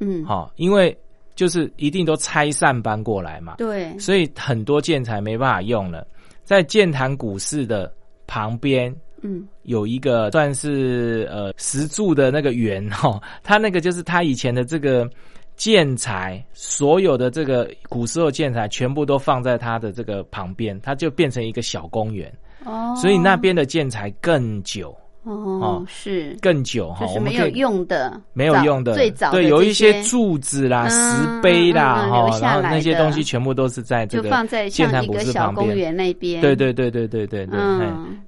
[0.00, 0.96] 嗯，好，因为
[1.34, 3.54] 就是一定都拆散搬过来嘛。
[3.56, 3.98] 对。
[3.98, 6.06] 所以很多建材没办法用了。
[6.50, 7.92] 在建潭古寺的
[8.26, 8.92] 旁边
[9.22, 9.46] 嗯。
[9.62, 15.08] 有一个算是呃石柱的那个圆哈， 它那个就是它以前的这个
[15.54, 22.32] 建材，所有的这个古时候建材全部都放在它的这个旁边，它就变成一个小公园，
[22.64, 24.92] 哦，所以那边的建材更久
[25.24, 26.36] 哦哦是。
[26.40, 35.78] 更久哈，就是没有用的，没有用的，最早对，有一些些柱子啦、嗯石碑啦，哈、然后那些东西全部都是在这个就放在建潭古像一个小公寺旁边。
[35.78, 37.58] 园那边，对对对对对对对，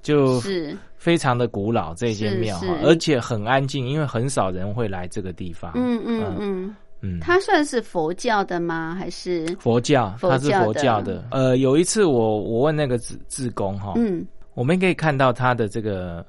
[0.01, 0.75] 就是。
[0.95, 5.73] 非常的古老这间庙哈，而且很安静，因为很少人会来这个地方。
[5.75, 8.95] 嗯嗯嗯，嗯，它算是佛教的吗？
[8.97, 9.45] 还是？
[9.59, 11.25] 佛教，佛它是教佛教的。
[11.29, 14.25] 呃，有一次我我问那个志志工哈，嗯。
[14.53, 16.25] 我们可以看到它的这个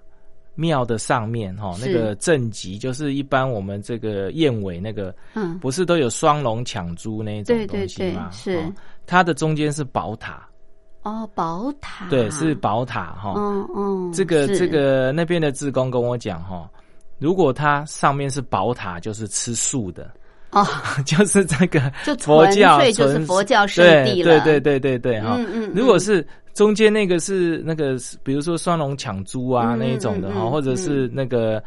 [0.55, 5.59] 庙的上面哈，那个正极就是一般我们这个燕尾那个嗯。
[5.59, 8.31] 不是都有双龙抢珠那一种对对对东西吗？
[8.31, 8.57] 是。
[8.59, 8.73] 哦
[9.07, 10.49] 它的中间是宝塔，
[11.03, 12.09] 哦宝塔。
[12.09, 13.35] 对，是宝塔哈。
[13.37, 16.67] 嗯嗯这个这个那边的志工跟我讲哈，
[17.19, 20.11] 如果它上面是宝塔，就是吃素的，
[20.55, 20.67] 哦
[21.05, 25.37] 就是这个就佛教就是佛教圣地了，对对对对对对哈。
[25.39, 31.63] 嗯嗯，如果是中间那个是那个，比如说双龙抢珠啊嗯那一种的哈，或者是那个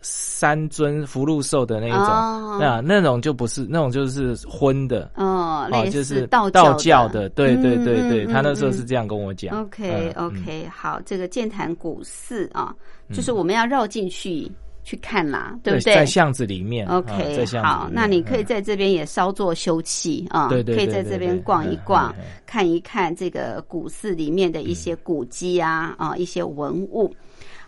[0.00, 5.10] 三尊福禄寿的那一种，哦那那种就不是那种就是荤的。
[5.14, 9.60] 哦，哦，类就是似道道教的，对对对对，他那时候嗯是这样跟我讲。
[9.60, 12.74] OK 嗯 OK，好，这个剑潭古寺啊，
[13.08, 14.50] 嗯就是我们要绕进去
[14.82, 16.86] 去看啦，对不对在巷子里面。
[16.86, 22.14] 啊 OK，在巷子里面好，那你可以嗯在这边也稍作休憩啊，对对对可以在这边逛一逛
[22.46, 27.14] 看一看这个古寺里面的一些古迹啊啊一些文物。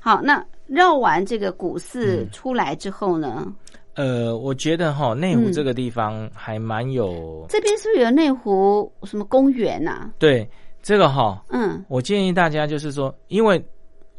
[0.01, 3.53] 好，那绕完这个古寺出来之后呢，
[3.95, 10.11] 呃，我觉得哈内湖嗯这个地方还蛮有这边是不是有内湖什么公园呐？
[10.19, 10.49] 对
[10.83, 13.65] 这个哈，嗯我建议大家就是说，因为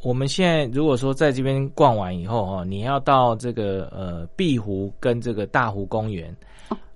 [0.03, 6.35] 我们现在如果说在这边逛完以后哈，你要到这个呃碧湖跟这个大湖公园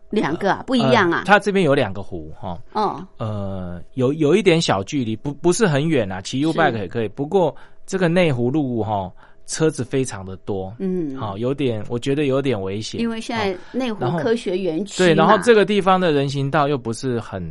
[0.09, 1.23] 两个啊，不一样啊呃。
[1.25, 7.07] 它这边有两个湖哈，哦，呃，有有一点小距离，不不是很远啊，骑 U bike 也可以。
[7.07, 7.55] 不过
[7.85, 9.11] 这个内湖路哈，
[9.45, 17.41] 车子非常的多，嗯，好、有点我觉得有点危险，因为现在内湖科学园区对，然后嘛这个地方的人行道又不是很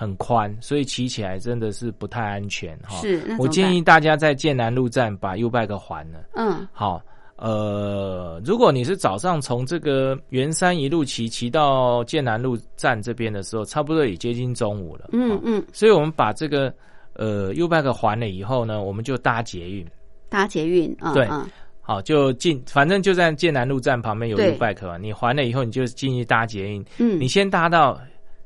[0.00, 2.96] 很宽，所以骑起来真的是不太安全哈。
[3.02, 6.20] 是我建议大家在剑南路站把 U bike 还了。
[6.36, 7.02] 嗯好，
[7.36, 15.04] 呃，如果你是早上从这个圆山一路骑骑到剑南路站这边的时候，差不多也接近中午了。
[15.04, 16.72] 哦嗯嗯，所以我们把这个
[17.12, 19.86] 呃 U bike 还了以后呢，我们就搭捷运。
[20.30, 21.46] 搭捷运啊，对嗯
[21.82, 24.96] 好，就进，反正就在剑南路站旁边有对 U bike 啊。
[24.96, 26.82] 你还了以后，你就进去搭捷运。
[26.96, 28.00] 嗯，你先搭到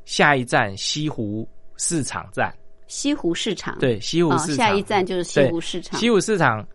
[0.05, 2.53] 下一站西湖市场站，
[2.87, 3.77] 西湖市场。
[3.79, 4.57] 对，西湖哦，市场。
[4.57, 5.99] 下一站就是西湖市场。
[5.99, 6.67] 西湖市场，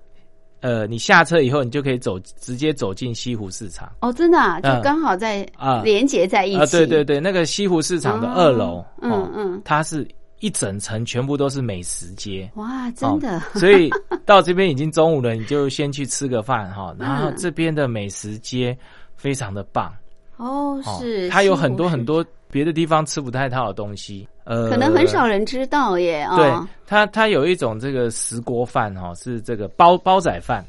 [0.61, 3.91] 呃，你下车以后，你就可以走，直接走进西湖市场。
[4.01, 5.81] 哦，真的啊，就嗯刚好在啊。
[5.83, 6.57] 连接在一起。
[6.57, 10.07] 啊，对对对，那个西湖市场的二楼，哦嗯哦嗯它是
[10.39, 12.49] 一整层全部都是美食街。
[12.55, 13.89] 哇，真的，哦所以
[14.25, 16.93] 到这边已经中午了，你就先去吃个饭哈。
[16.99, 18.77] 然后嗯这边的美食街
[19.15, 19.93] 非常的棒，
[20.37, 30.63] 哦，哦是，它有很多很多别的地方吃不太到的东西，呃，可能很少人知道耶，对哦，它，它有一种这个石锅饭哈，是这个煲煲仔饭，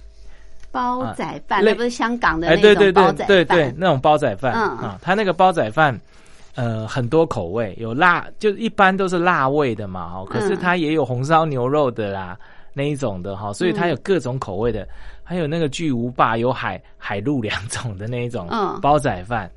[0.70, 4.78] 煲仔饭，类那不是香港的哎，那种煲仔对对对饭，，那种煲仔饭嗯。
[4.78, 5.98] 啊，它那个煲仔饭。
[6.56, 12.36] 呃，很多口味，有辣，就一般都是辣味的嘛，哦，可是嗯它也有红烧牛肉的啦，
[12.74, 14.86] 那一种的哈，所以它有各种口味的，
[15.22, 18.78] 还有那个巨无霸有海海陆两种的那一种嗯。
[18.82, 19.48] 煲仔饭，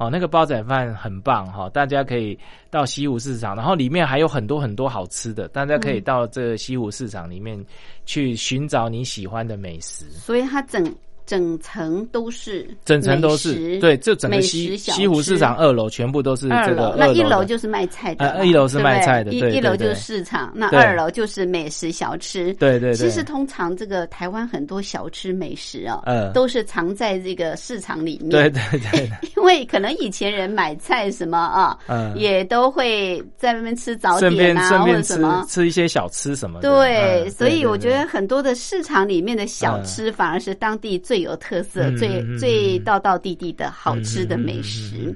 [0.00, 2.36] 哦，那个煲仔饭很棒哈，大家可以
[2.70, 7.62] 到西湖市场，然后里面还有很多很多好吃的，大家可以嗯到这个西湖市场里面
[8.06, 10.06] 去寻找你喜欢的美食。
[10.08, 10.82] 所以它整
[11.30, 22.52] 整层都是整层都是对，这整个西西湖市场二楼全部都是二这个楼，那一楼就是卖菜的一楼是卖菜的一一楼就是市场，那二楼就是美食小吃。
[22.54, 26.32] 对对对，其实通常这个台湾很多小吃美食啊，呃。
[26.32, 28.30] 都是藏在这个市场里面。
[28.30, 28.60] 对对
[28.90, 35.44] 对， 因为可能以前人买菜什么啊，嗯也都会在外面吃早点啊，或者什么。
[35.48, 36.60] 吃一些小吃什么。
[36.60, 45.14] 对，嗯所以我觉得很多的市场里面的小吃反而是当地最有特色、最最道道地地的好吃的美食。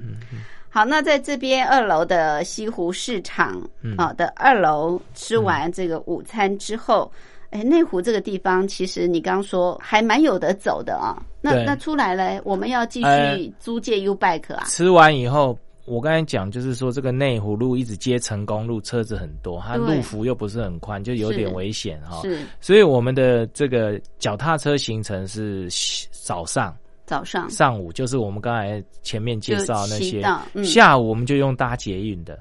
[0.69, 7.09] 好，那在这边二楼的西湖市场嗯啊的二楼吃完这个午餐之后，
[7.51, 11.15] 哎，内湖这个地方其实你刚刚说还蛮有得走的啊。
[11.39, 14.65] 那那出来了，我们要继呃续租借 U bike 啊？
[14.67, 22.21] 吃完以后，我刚才讲，就是说这个内湖路一直接成功路，车子很多，它路幅又不是很宽，就有点危险哈。
[22.23, 22.39] 是。
[22.59, 25.69] 所以我们的这个脚踏车行程是
[26.11, 26.75] 早上。
[27.05, 27.47] 早上。
[27.51, 30.23] 上午，就是我们刚才前面介绍那些。
[30.55, 32.33] 嗯，下午我们就用搭捷运的。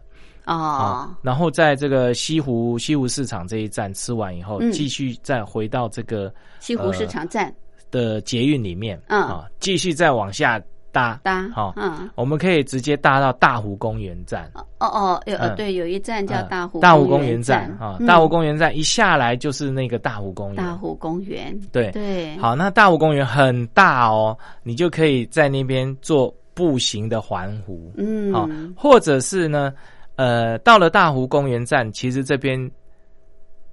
[0.46, 0.54] 哦。
[0.54, 4.72] 啊，，然后在这个西湖西湖市场这一站吃完以后，嗯。
[4.72, 7.54] 继续再回到这个西湖市场站。
[7.90, 9.20] 的捷运里面，嗯。
[9.20, 10.58] 啊，继续再往下
[10.94, 14.48] 搭，搭，好嗯，我们可以直接搭到大湖公园站。
[14.54, 20.56] 哦哦，有呃嗯对，有一站叫嗯大湖大湖公园园站啊，嗯大湖公园站一下来就是那个大湖公园。
[20.56, 27.92] 大湖公园，对对，好，那大湖公园很大哦，你就可以在那边做步行的环湖。
[27.96, 29.72] 嗯好、嗯，或者是呢，
[30.14, 32.70] 呃，到了大湖公园站，其实这边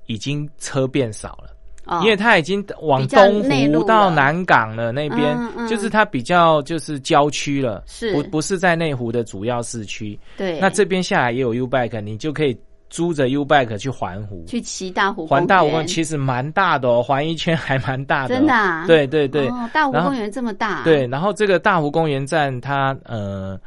[0.08, 1.51] 已经车变少了。
[1.86, 2.00] 哦。
[2.04, 5.68] 因为它已经往东湖到南港了，那边、嗯嗯。
[5.68, 8.14] 就是它比较就是郊区了，是。
[8.14, 10.20] 不不是在内湖的主要市区。
[10.38, 12.58] 对，那这边下来也有 U bike，你就可以
[12.90, 18.86] 租着 U bike 去环湖，去骑大湖环大湖公园园其实蛮大的哦，环一圈还蛮大的、哦，真的啊？
[18.86, 23.58] 对对对、哦，大湖公园这么大，对，然后这个大湖公园站它呃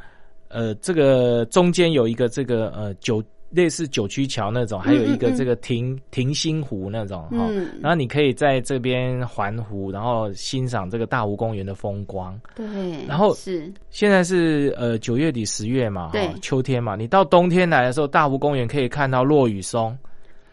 [0.49, 7.69] 呃这个中间有一个这个呃九类似九曲桥那种，还有一个这个亭亭心湖那种哈、嗯。
[7.81, 12.37] 然后你可以在这边环湖，然后欣赏这个大湖公园的风光。
[12.55, 12.65] 对，
[13.07, 13.71] 然后是。
[13.89, 16.27] 现在是呃九月底十月嘛，对。
[16.27, 19.97] 哈秋天嘛，你到冬天来的时候，大湖公园可以看到落羽松。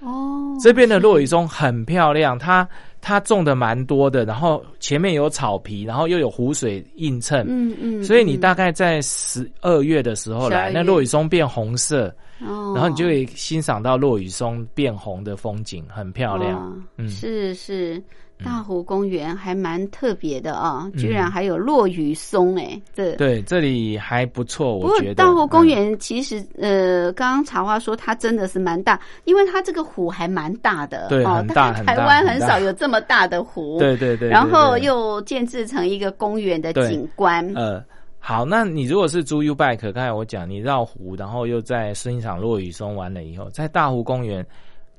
[0.01, 2.69] 哦，这边的落羽松很漂亮，它
[3.03, 12.07] 它种的蛮多的，然后前面有草皮，然后又有湖水映衬，嗯嗯，所以你嗯大概在十二月的时候来，那落羽松变红色，
[12.39, 16.59] 哦，然后你就可以欣赏到落羽松变红的风景，很漂亮。
[16.59, 18.01] 哦嗯是是。
[18.45, 20.99] 大湖公园还蛮特别的啊，嗯。
[20.99, 25.15] 居然还有落雨松哎，这对，这里还不错，不过我觉得。
[25.15, 37.83] 大湖公嗯园其实、呃，刚刚茶花说它真的是蛮大，因为它这个湖还蛮大的，哦，对很大台湾很少有这么大的湖， 对对对，然后又建制成一个公园的景观，呃，
[38.19, 44.47] 好，那你如果是租 U bike，刚才我讲你绕湖，然后又在欣赏落雨松完了以后，在大湖公园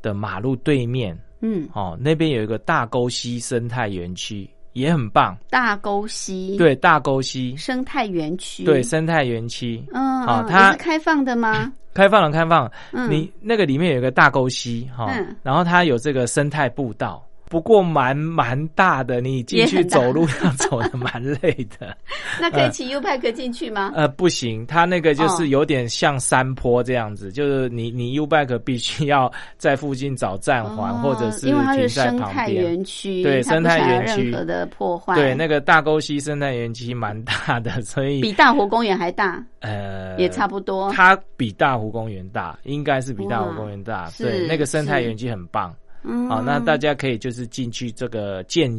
[0.01, 5.37] 的马路对面嗯，哦，那边有一个大沟溪生态园区，也很棒。
[5.49, 11.71] 大沟溪对，大沟溪，生态园区，对，生态园区嗯，嗯好它是开放的吗？
[11.93, 12.71] 开放了，开放了。
[12.91, 17.23] 嗯，你那个里面有一个大沟溪哈，嗯然后它有这个生态步道。
[17.53, 21.95] 不过蛮蛮大的，你进去走路要走的蛮累的。
[22.41, 23.91] 那可以骑 U bike 进去吗？
[23.93, 32.49] 呃，不行，它那个就哦是有点像山坡这样子，就是你你 U bike 必须要在附近找站环，哦或者是因为它是生态。
[32.49, 40.91] 园区，对生态园区的破坏，对，那个大沟溪生态园区蛮大的， 所以比大湖公园还大，呃也差不多。
[40.91, 44.05] 它比大湖公园大，应该是比大湖公园大。
[44.05, 45.71] 哇对，那个生态是园区很棒。
[46.03, 48.69] 嗯好，那大家可以就是进去这个践，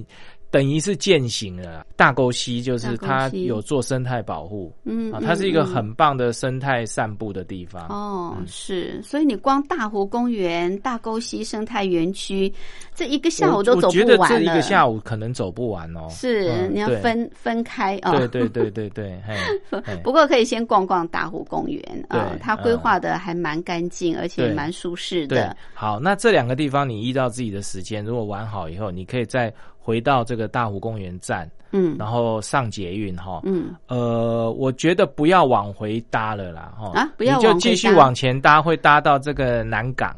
[0.54, 4.72] 等于是践行了大沟溪，就是它有做生态保护。
[4.82, 7.88] 啊，嗯嗯它是一个嗯很棒的生态散步的地方。
[7.88, 12.52] 哦，是，所以你光大湖公园、大沟溪生态园区，
[12.94, 14.38] 这一个下午都走我觉得不完了。
[14.38, 16.06] 这一个下午可能走不完哦。
[16.08, 18.16] 是、你要分分开哦。
[18.16, 19.20] 对对对对对，
[20.04, 29.52] 不过可以先逛逛大湖公园啊，对它规划的还蛮干净，而且对蛮舒适的。，好，那这两个地方你依照自己的时间，如果玩好以后，你可以再
[29.84, 31.94] 回到这个大湖公园站，嗯。
[31.98, 33.42] 然后上捷运哈。
[33.44, 36.90] 嗯，呃，我觉得不要往回搭了啦，哈。
[36.98, 40.08] 啊不要你就继续往前搭，会搭到这个南港。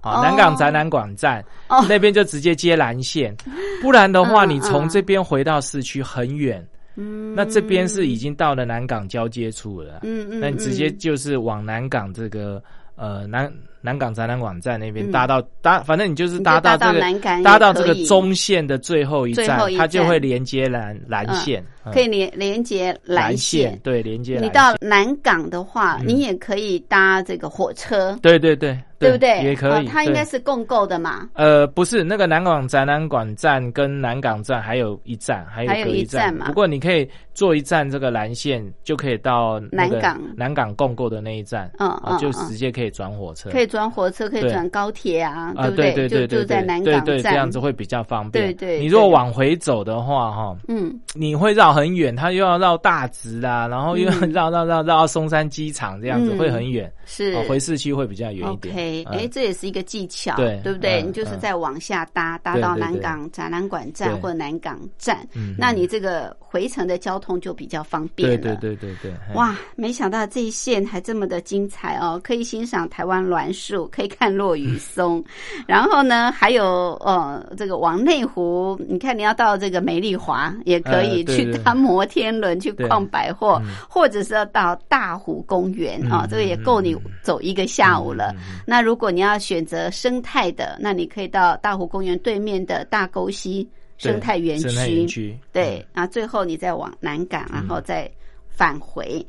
[0.00, 0.22] 啊，哦。
[0.22, 1.84] 南港展览馆站、哦。
[1.88, 3.34] 那边就直接接蓝线，
[3.82, 6.64] 不然的话，嗯你从嗯这边回到市区很远。
[6.94, 7.34] 嗯。
[7.34, 10.98] 那这边是已经到了南港交接处了，嗯嗯，那你直接嗯。
[10.98, 12.62] 就是往南港这个
[13.02, 15.10] 呃南南港展览馆站那边嗯。
[15.10, 26.06] 搭到搭，反正你就是搭到这个南港也搭到这个中线的最后一站，它就会连接蓝蓝线，嗯可以连连接蓝线，对，连接蓝你到南港的话，嗯。
[26.06, 29.42] 你也可以搭这个火车，对对对对不对？
[29.44, 31.28] 也可以，哦它应该是共购的嘛。
[31.34, 36.32] 呃，不是那个南港展览馆站跟南港站还有一站，还有还有隔一一站。
[36.34, 40.20] 嘛不过你可以坐一站这个蓝线，就可以到南港。
[40.36, 45.92] 南港共购的那一站，嗯啊，就直接可以转火车，可以转火车，可以转高铁啊，啊，不对？
[45.92, 48.46] 对就对对对，就在南对对，港站，这样子会比较方便。
[48.46, 54.32] 对对你如果往回走的话，哈，嗯，你会绕很远，它又要绕大直啊，然后又要嗯。
[54.32, 56.38] 绕绕绕绕到松山机场，这样子嗯。
[56.38, 57.34] 会很远，是。
[57.34, 58.74] 哦，回市区会比较远一点。
[59.10, 61.02] 哎，这也是一个技巧，对对不对？
[61.02, 68.56] 嗯你就是嗯再往下搭，搭到南港展览馆站或南港站，嗯那你这个回程的交通就比较方便对了。
[68.56, 72.20] 对对对对，嘿，哇，没想到这一线还这么的精彩哦！
[72.22, 75.24] 可以欣赏台湾栾树，可以看落雨松，
[75.66, 88.32] 然后呢，还有呃，这个往内湖，你看你要到这个美丽华，也可以去搭摩天轮去逛百货，嗯或者是要到大湖公园啊、嗯这个也够你走一个下午了。
[88.32, 98.10] 嗯嗯嗯那如果你要选择生态的，那你可以到大湖公园对面的大沟溪生态园生态区园，区，对，然后最后你再往南港，然后再
[98.48, 99.24] 返回。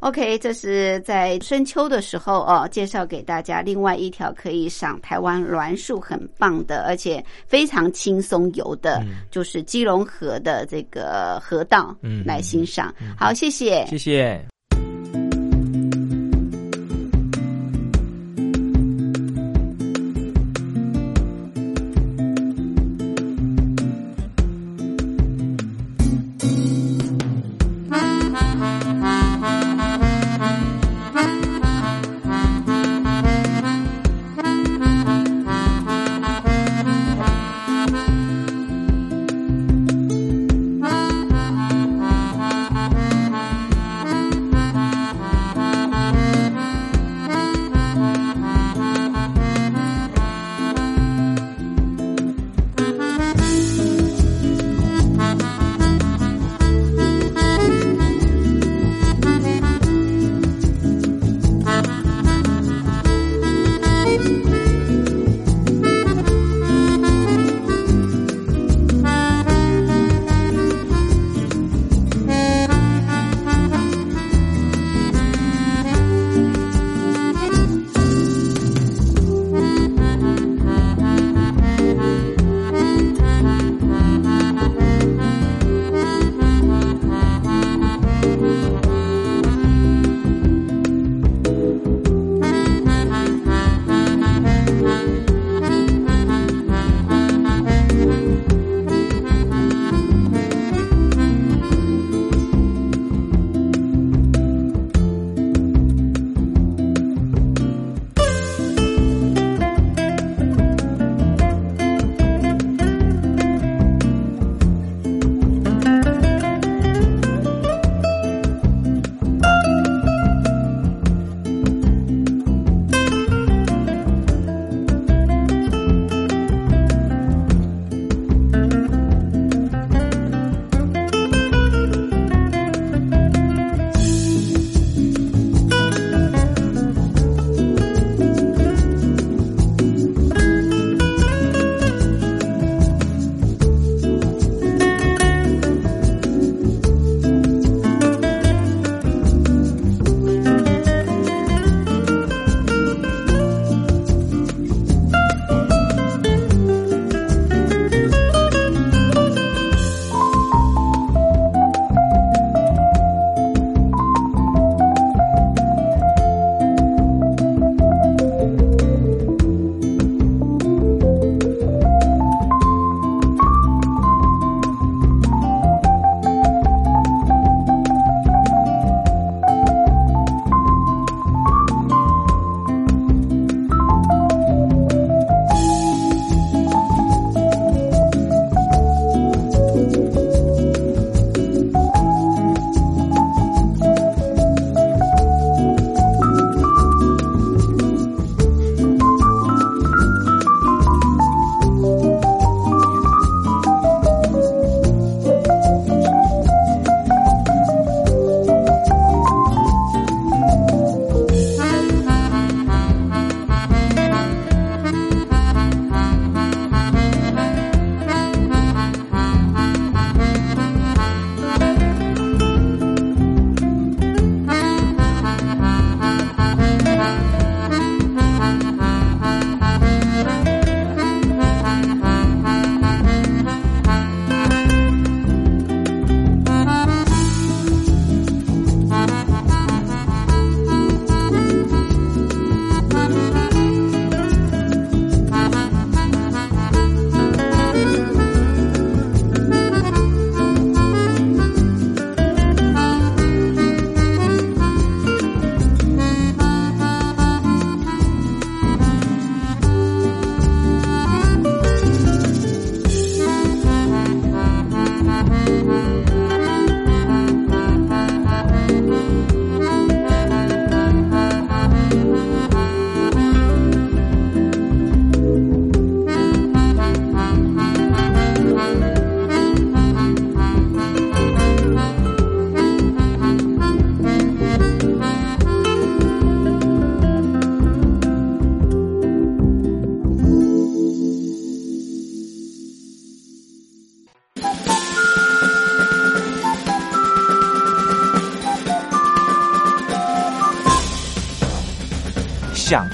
[0.00, 12.92] OK，这是在深秋的时候哦，介绍给大家另外一条可以赏台湾栾树很棒的，而且非常轻松游的，嗯就是基隆河的这个河道，嗯来欣赏。
[13.16, 13.86] 好，谢谢。
[13.86, 14.44] 谢谢。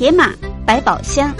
[0.00, 0.34] 铁马
[0.64, 1.30] 百宝箱。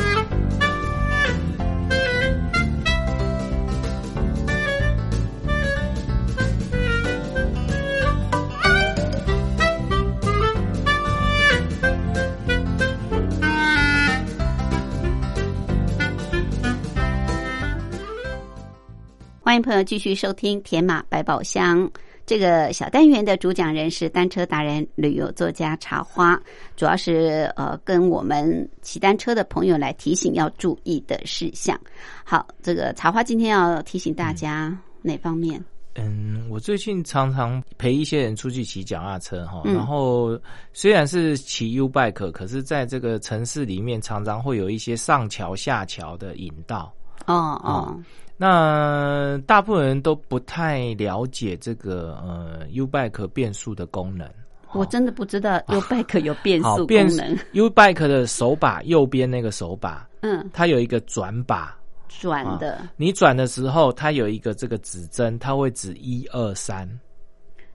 [19.40, 21.78] 欢迎朋友继续收听《铁马百宝箱》
[22.30, 26.40] 这个小单元的主讲人是单车达人、旅游作家茶花，
[26.76, 31.76] 主要是呃跟我们骑单车的朋友来提醒要注意的事项。
[32.22, 34.72] 好，这个茶花今天要提醒大家
[35.02, 35.60] 哪方面？
[35.96, 40.40] 嗯，我最近常常陪一些人出去骑脚踏车哈，嗯然后
[40.72, 46.94] 虽然是骑 U bike，可是在这个城市里面常常会有一些上桥下桥的引道。
[47.26, 48.00] 哦哦，
[48.42, 54.26] 那大部分人都不太了解这个呃 U bike 变速的功能。
[54.72, 57.38] 我真的不知道 U bike 有变速变功能。
[57.52, 61.76] U bike 的手把右边那个手把，嗯，它有一个转把，
[62.08, 66.88] 转的你转的时候它有一个这个指针，它会指一二三。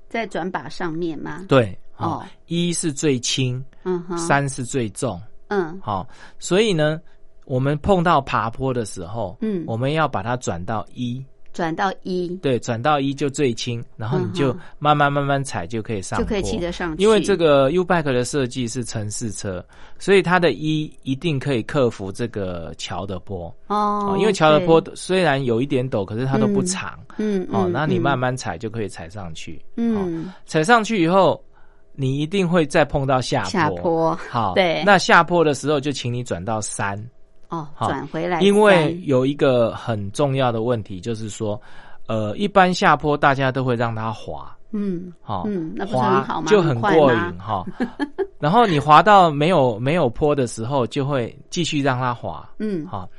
[0.10, 1.46] 在转把上面吗？
[1.48, 5.22] 对，哦哦，一是最轻，嗯哼，三是最重。
[5.50, 6.08] 嗯好，
[6.40, 7.00] 所以呢，
[7.46, 9.64] 我们碰到爬坡的时候，嗯。
[9.66, 11.24] 我们要把它转到一，
[11.54, 12.28] 转到一。
[12.42, 17.02] 对，转到一就最轻，然后你就慢慢慢慢踩就可以上坡，就可以骑得上去。
[17.02, 19.64] 因为这个 U bike 的设计是城市车，
[19.98, 23.54] 所以它的一一定可以克服这个桥的坡。
[23.68, 27.00] 哦，因为桥的坡虽然有一点陡，可是它都不长。
[27.18, 29.64] 嗯哦，那你慢慢慢踩就可以踩上去。
[29.78, 30.34] 嗯。
[30.46, 31.42] 踩上去以后，
[31.94, 33.50] 你一定会再碰到下坡。
[33.50, 34.16] 下坡。
[34.30, 34.84] 好，对。
[34.86, 37.02] 那下坡的时候就请你转到三，
[37.50, 41.60] 哦好转回来，因为有一个很重要的问题，就是说，
[42.08, 46.48] 呃，一般下坡大家都会让它滑，嗯哈、嗯那不是滑很好吗？
[46.48, 47.66] 就很过瘾哈。
[48.40, 52.86] 然后你滑到没有没有坡的时候，就会继续让它滑，嗯。
[52.86, 53.10] 好，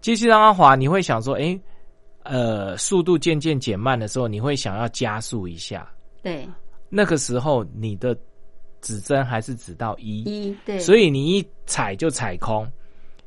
[0.00, 1.60] 继续让它滑，你会想说，诶，
[2.22, 5.86] 呃，速度渐渐减慢的时候，你会想要加速一下。
[6.22, 6.48] 对。
[6.88, 8.16] 那个时候你的
[8.80, 12.66] 指针还是指到一，一对，所以以你一踩就踩空，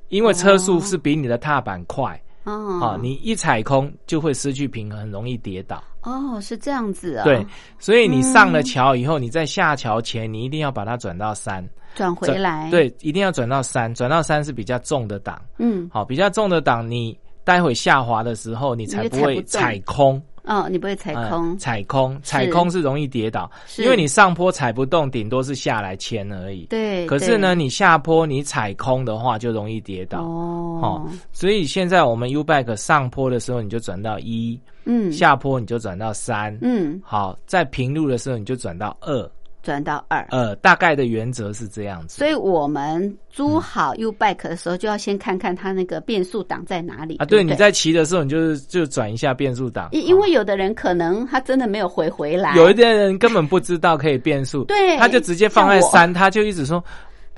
[0.10, 2.80] 因为车速是比你的踏板快哦。
[2.82, 5.84] 啊，你一踩空就会失去平衡，很容易跌倒。
[6.04, 7.46] 哦是这样子啊，对，
[7.80, 15.90] 所以你上了桥以后，你在下桥前，你一定要把它转到三，转回来，，对，一定要转到三，转到三是比较重的档，嗯。
[15.92, 20.22] 好，比较重的档，你待会下滑的时候，你才不会踩踩空。
[20.48, 26.66] 哦你不会踩嗯空，踩空，踩空是容易跌倒，是因为你上坡踩不动，顶多是下来牵而已。
[26.68, 30.22] 对，可是呢，你下坡你踩空的话，就容易跌倒。
[30.24, 39.32] 哦哦，所以现在我们 U bike 上坡的时候，你就转到一、嗯下坡你就转到三、嗯好，在平路的时候你就转到二，
[39.68, 42.18] 转到二，呃，大概的原则是这样子。
[42.18, 56.82] 所以我们租好 U bike 的时候，就要先看看它那个变速档在哪里啊，对，你在骑的时候，你就是就转一下变速档，因因为有的人可能他真的没有回回来，有一些人根本不知道可以变速，对他就直接放在三，他就一直说。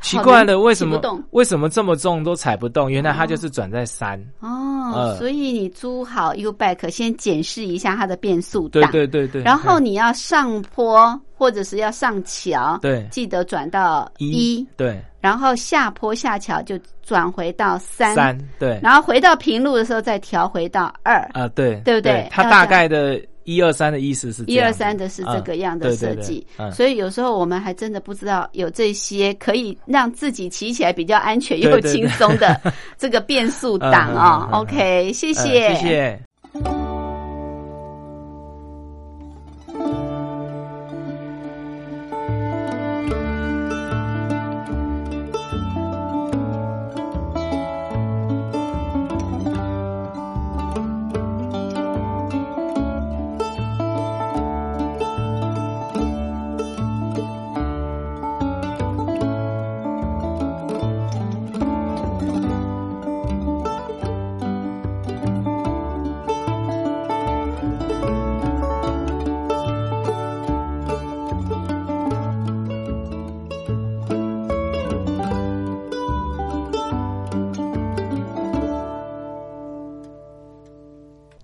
[0.01, 2.89] 奇怪了，为什么为什么这么重都踩不动？
[2.91, 4.19] 原来它就是转在三。
[4.39, 5.17] 哦，呃。
[5.17, 9.43] 所以你租好 U bike 先检视一下它的变速对档，对对对。
[9.43, 13.07] 然后嗯你要上坡或者是要上桥，对。
[13.11, 15.01] 记得转到一一，对。
[15.21, 18.79] 然后下坡下桥就转回到三，三对。
[18.81, 22.27] 然后回到平路的时候再调回到二，啊对对不对？
[22.31, 23.19] 它大概的
[23.55, 26.71] 一二三的意思是这一二三的是这个样的设计，嗯。
[26.71, 32.59] 所以有时候我们还真的不知道有这些可以让自己骑起来比较安全又轻松的
[32.97, 36.28] 这个变速档啊 OK，谢嗯谢，谢谢。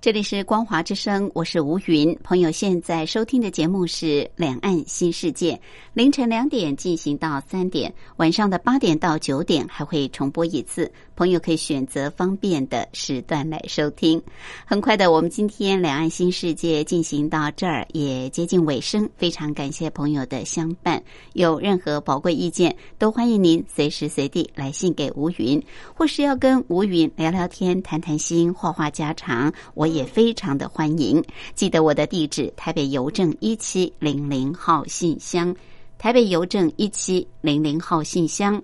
[0.05, 2.15] 这里是光华之声，我是吴云。
[2.23, 5.53] 朋友现在收听的节目是《两岸新世界》，
[5.95, 10.91] 凌晨两点进行到三点，晚上的八点到九点还会重播一次。
[11.15, 14.21] 朋友可以选择方便的时段来收听。
[14.65, 21.01] 很快的，我们今天《两岸新世界》进行到这儿也接近尾声，非常感谢朋友的相伴。
[21.33, 25.63] 有任何宝贵意见，都欢迎您随时随地来信给吴云，
[25.93, 31.23] 或是要跟吴云聊聊天、谈谈心、话话家常，我也非常的欢迎。
[31.53, 35.55] 记得我的地址：台北邮政一七零零号信箱，
[35.97, 38.61] 台北邮政一七零零号信箱。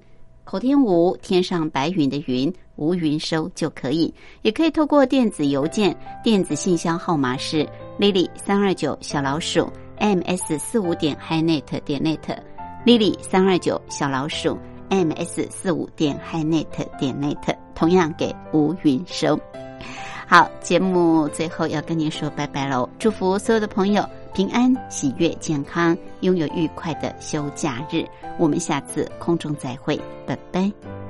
[0.52, 7.66] 口天无，天上白云的云，吴云收就可以，也可以透过电子邮件，电子信箱号码是
[7.98, 14.58] lily 三二九小老鼠 ms 四五点 hinet 点 net，lily 三二九小老鼠
[14.90, 16.66] ms 四五点 hinet
[17.00, 19.40] 点 net，同样给吴云收。
[20.28, 22.90] 好，节目最后要跟您说拜拜喽！
[23.00, 28.06] 祝福所有的朋友平安、喜悦、健康，拥有愉快的休假日。
[28.40, 31.01] 我们下次空中再会，拜拜。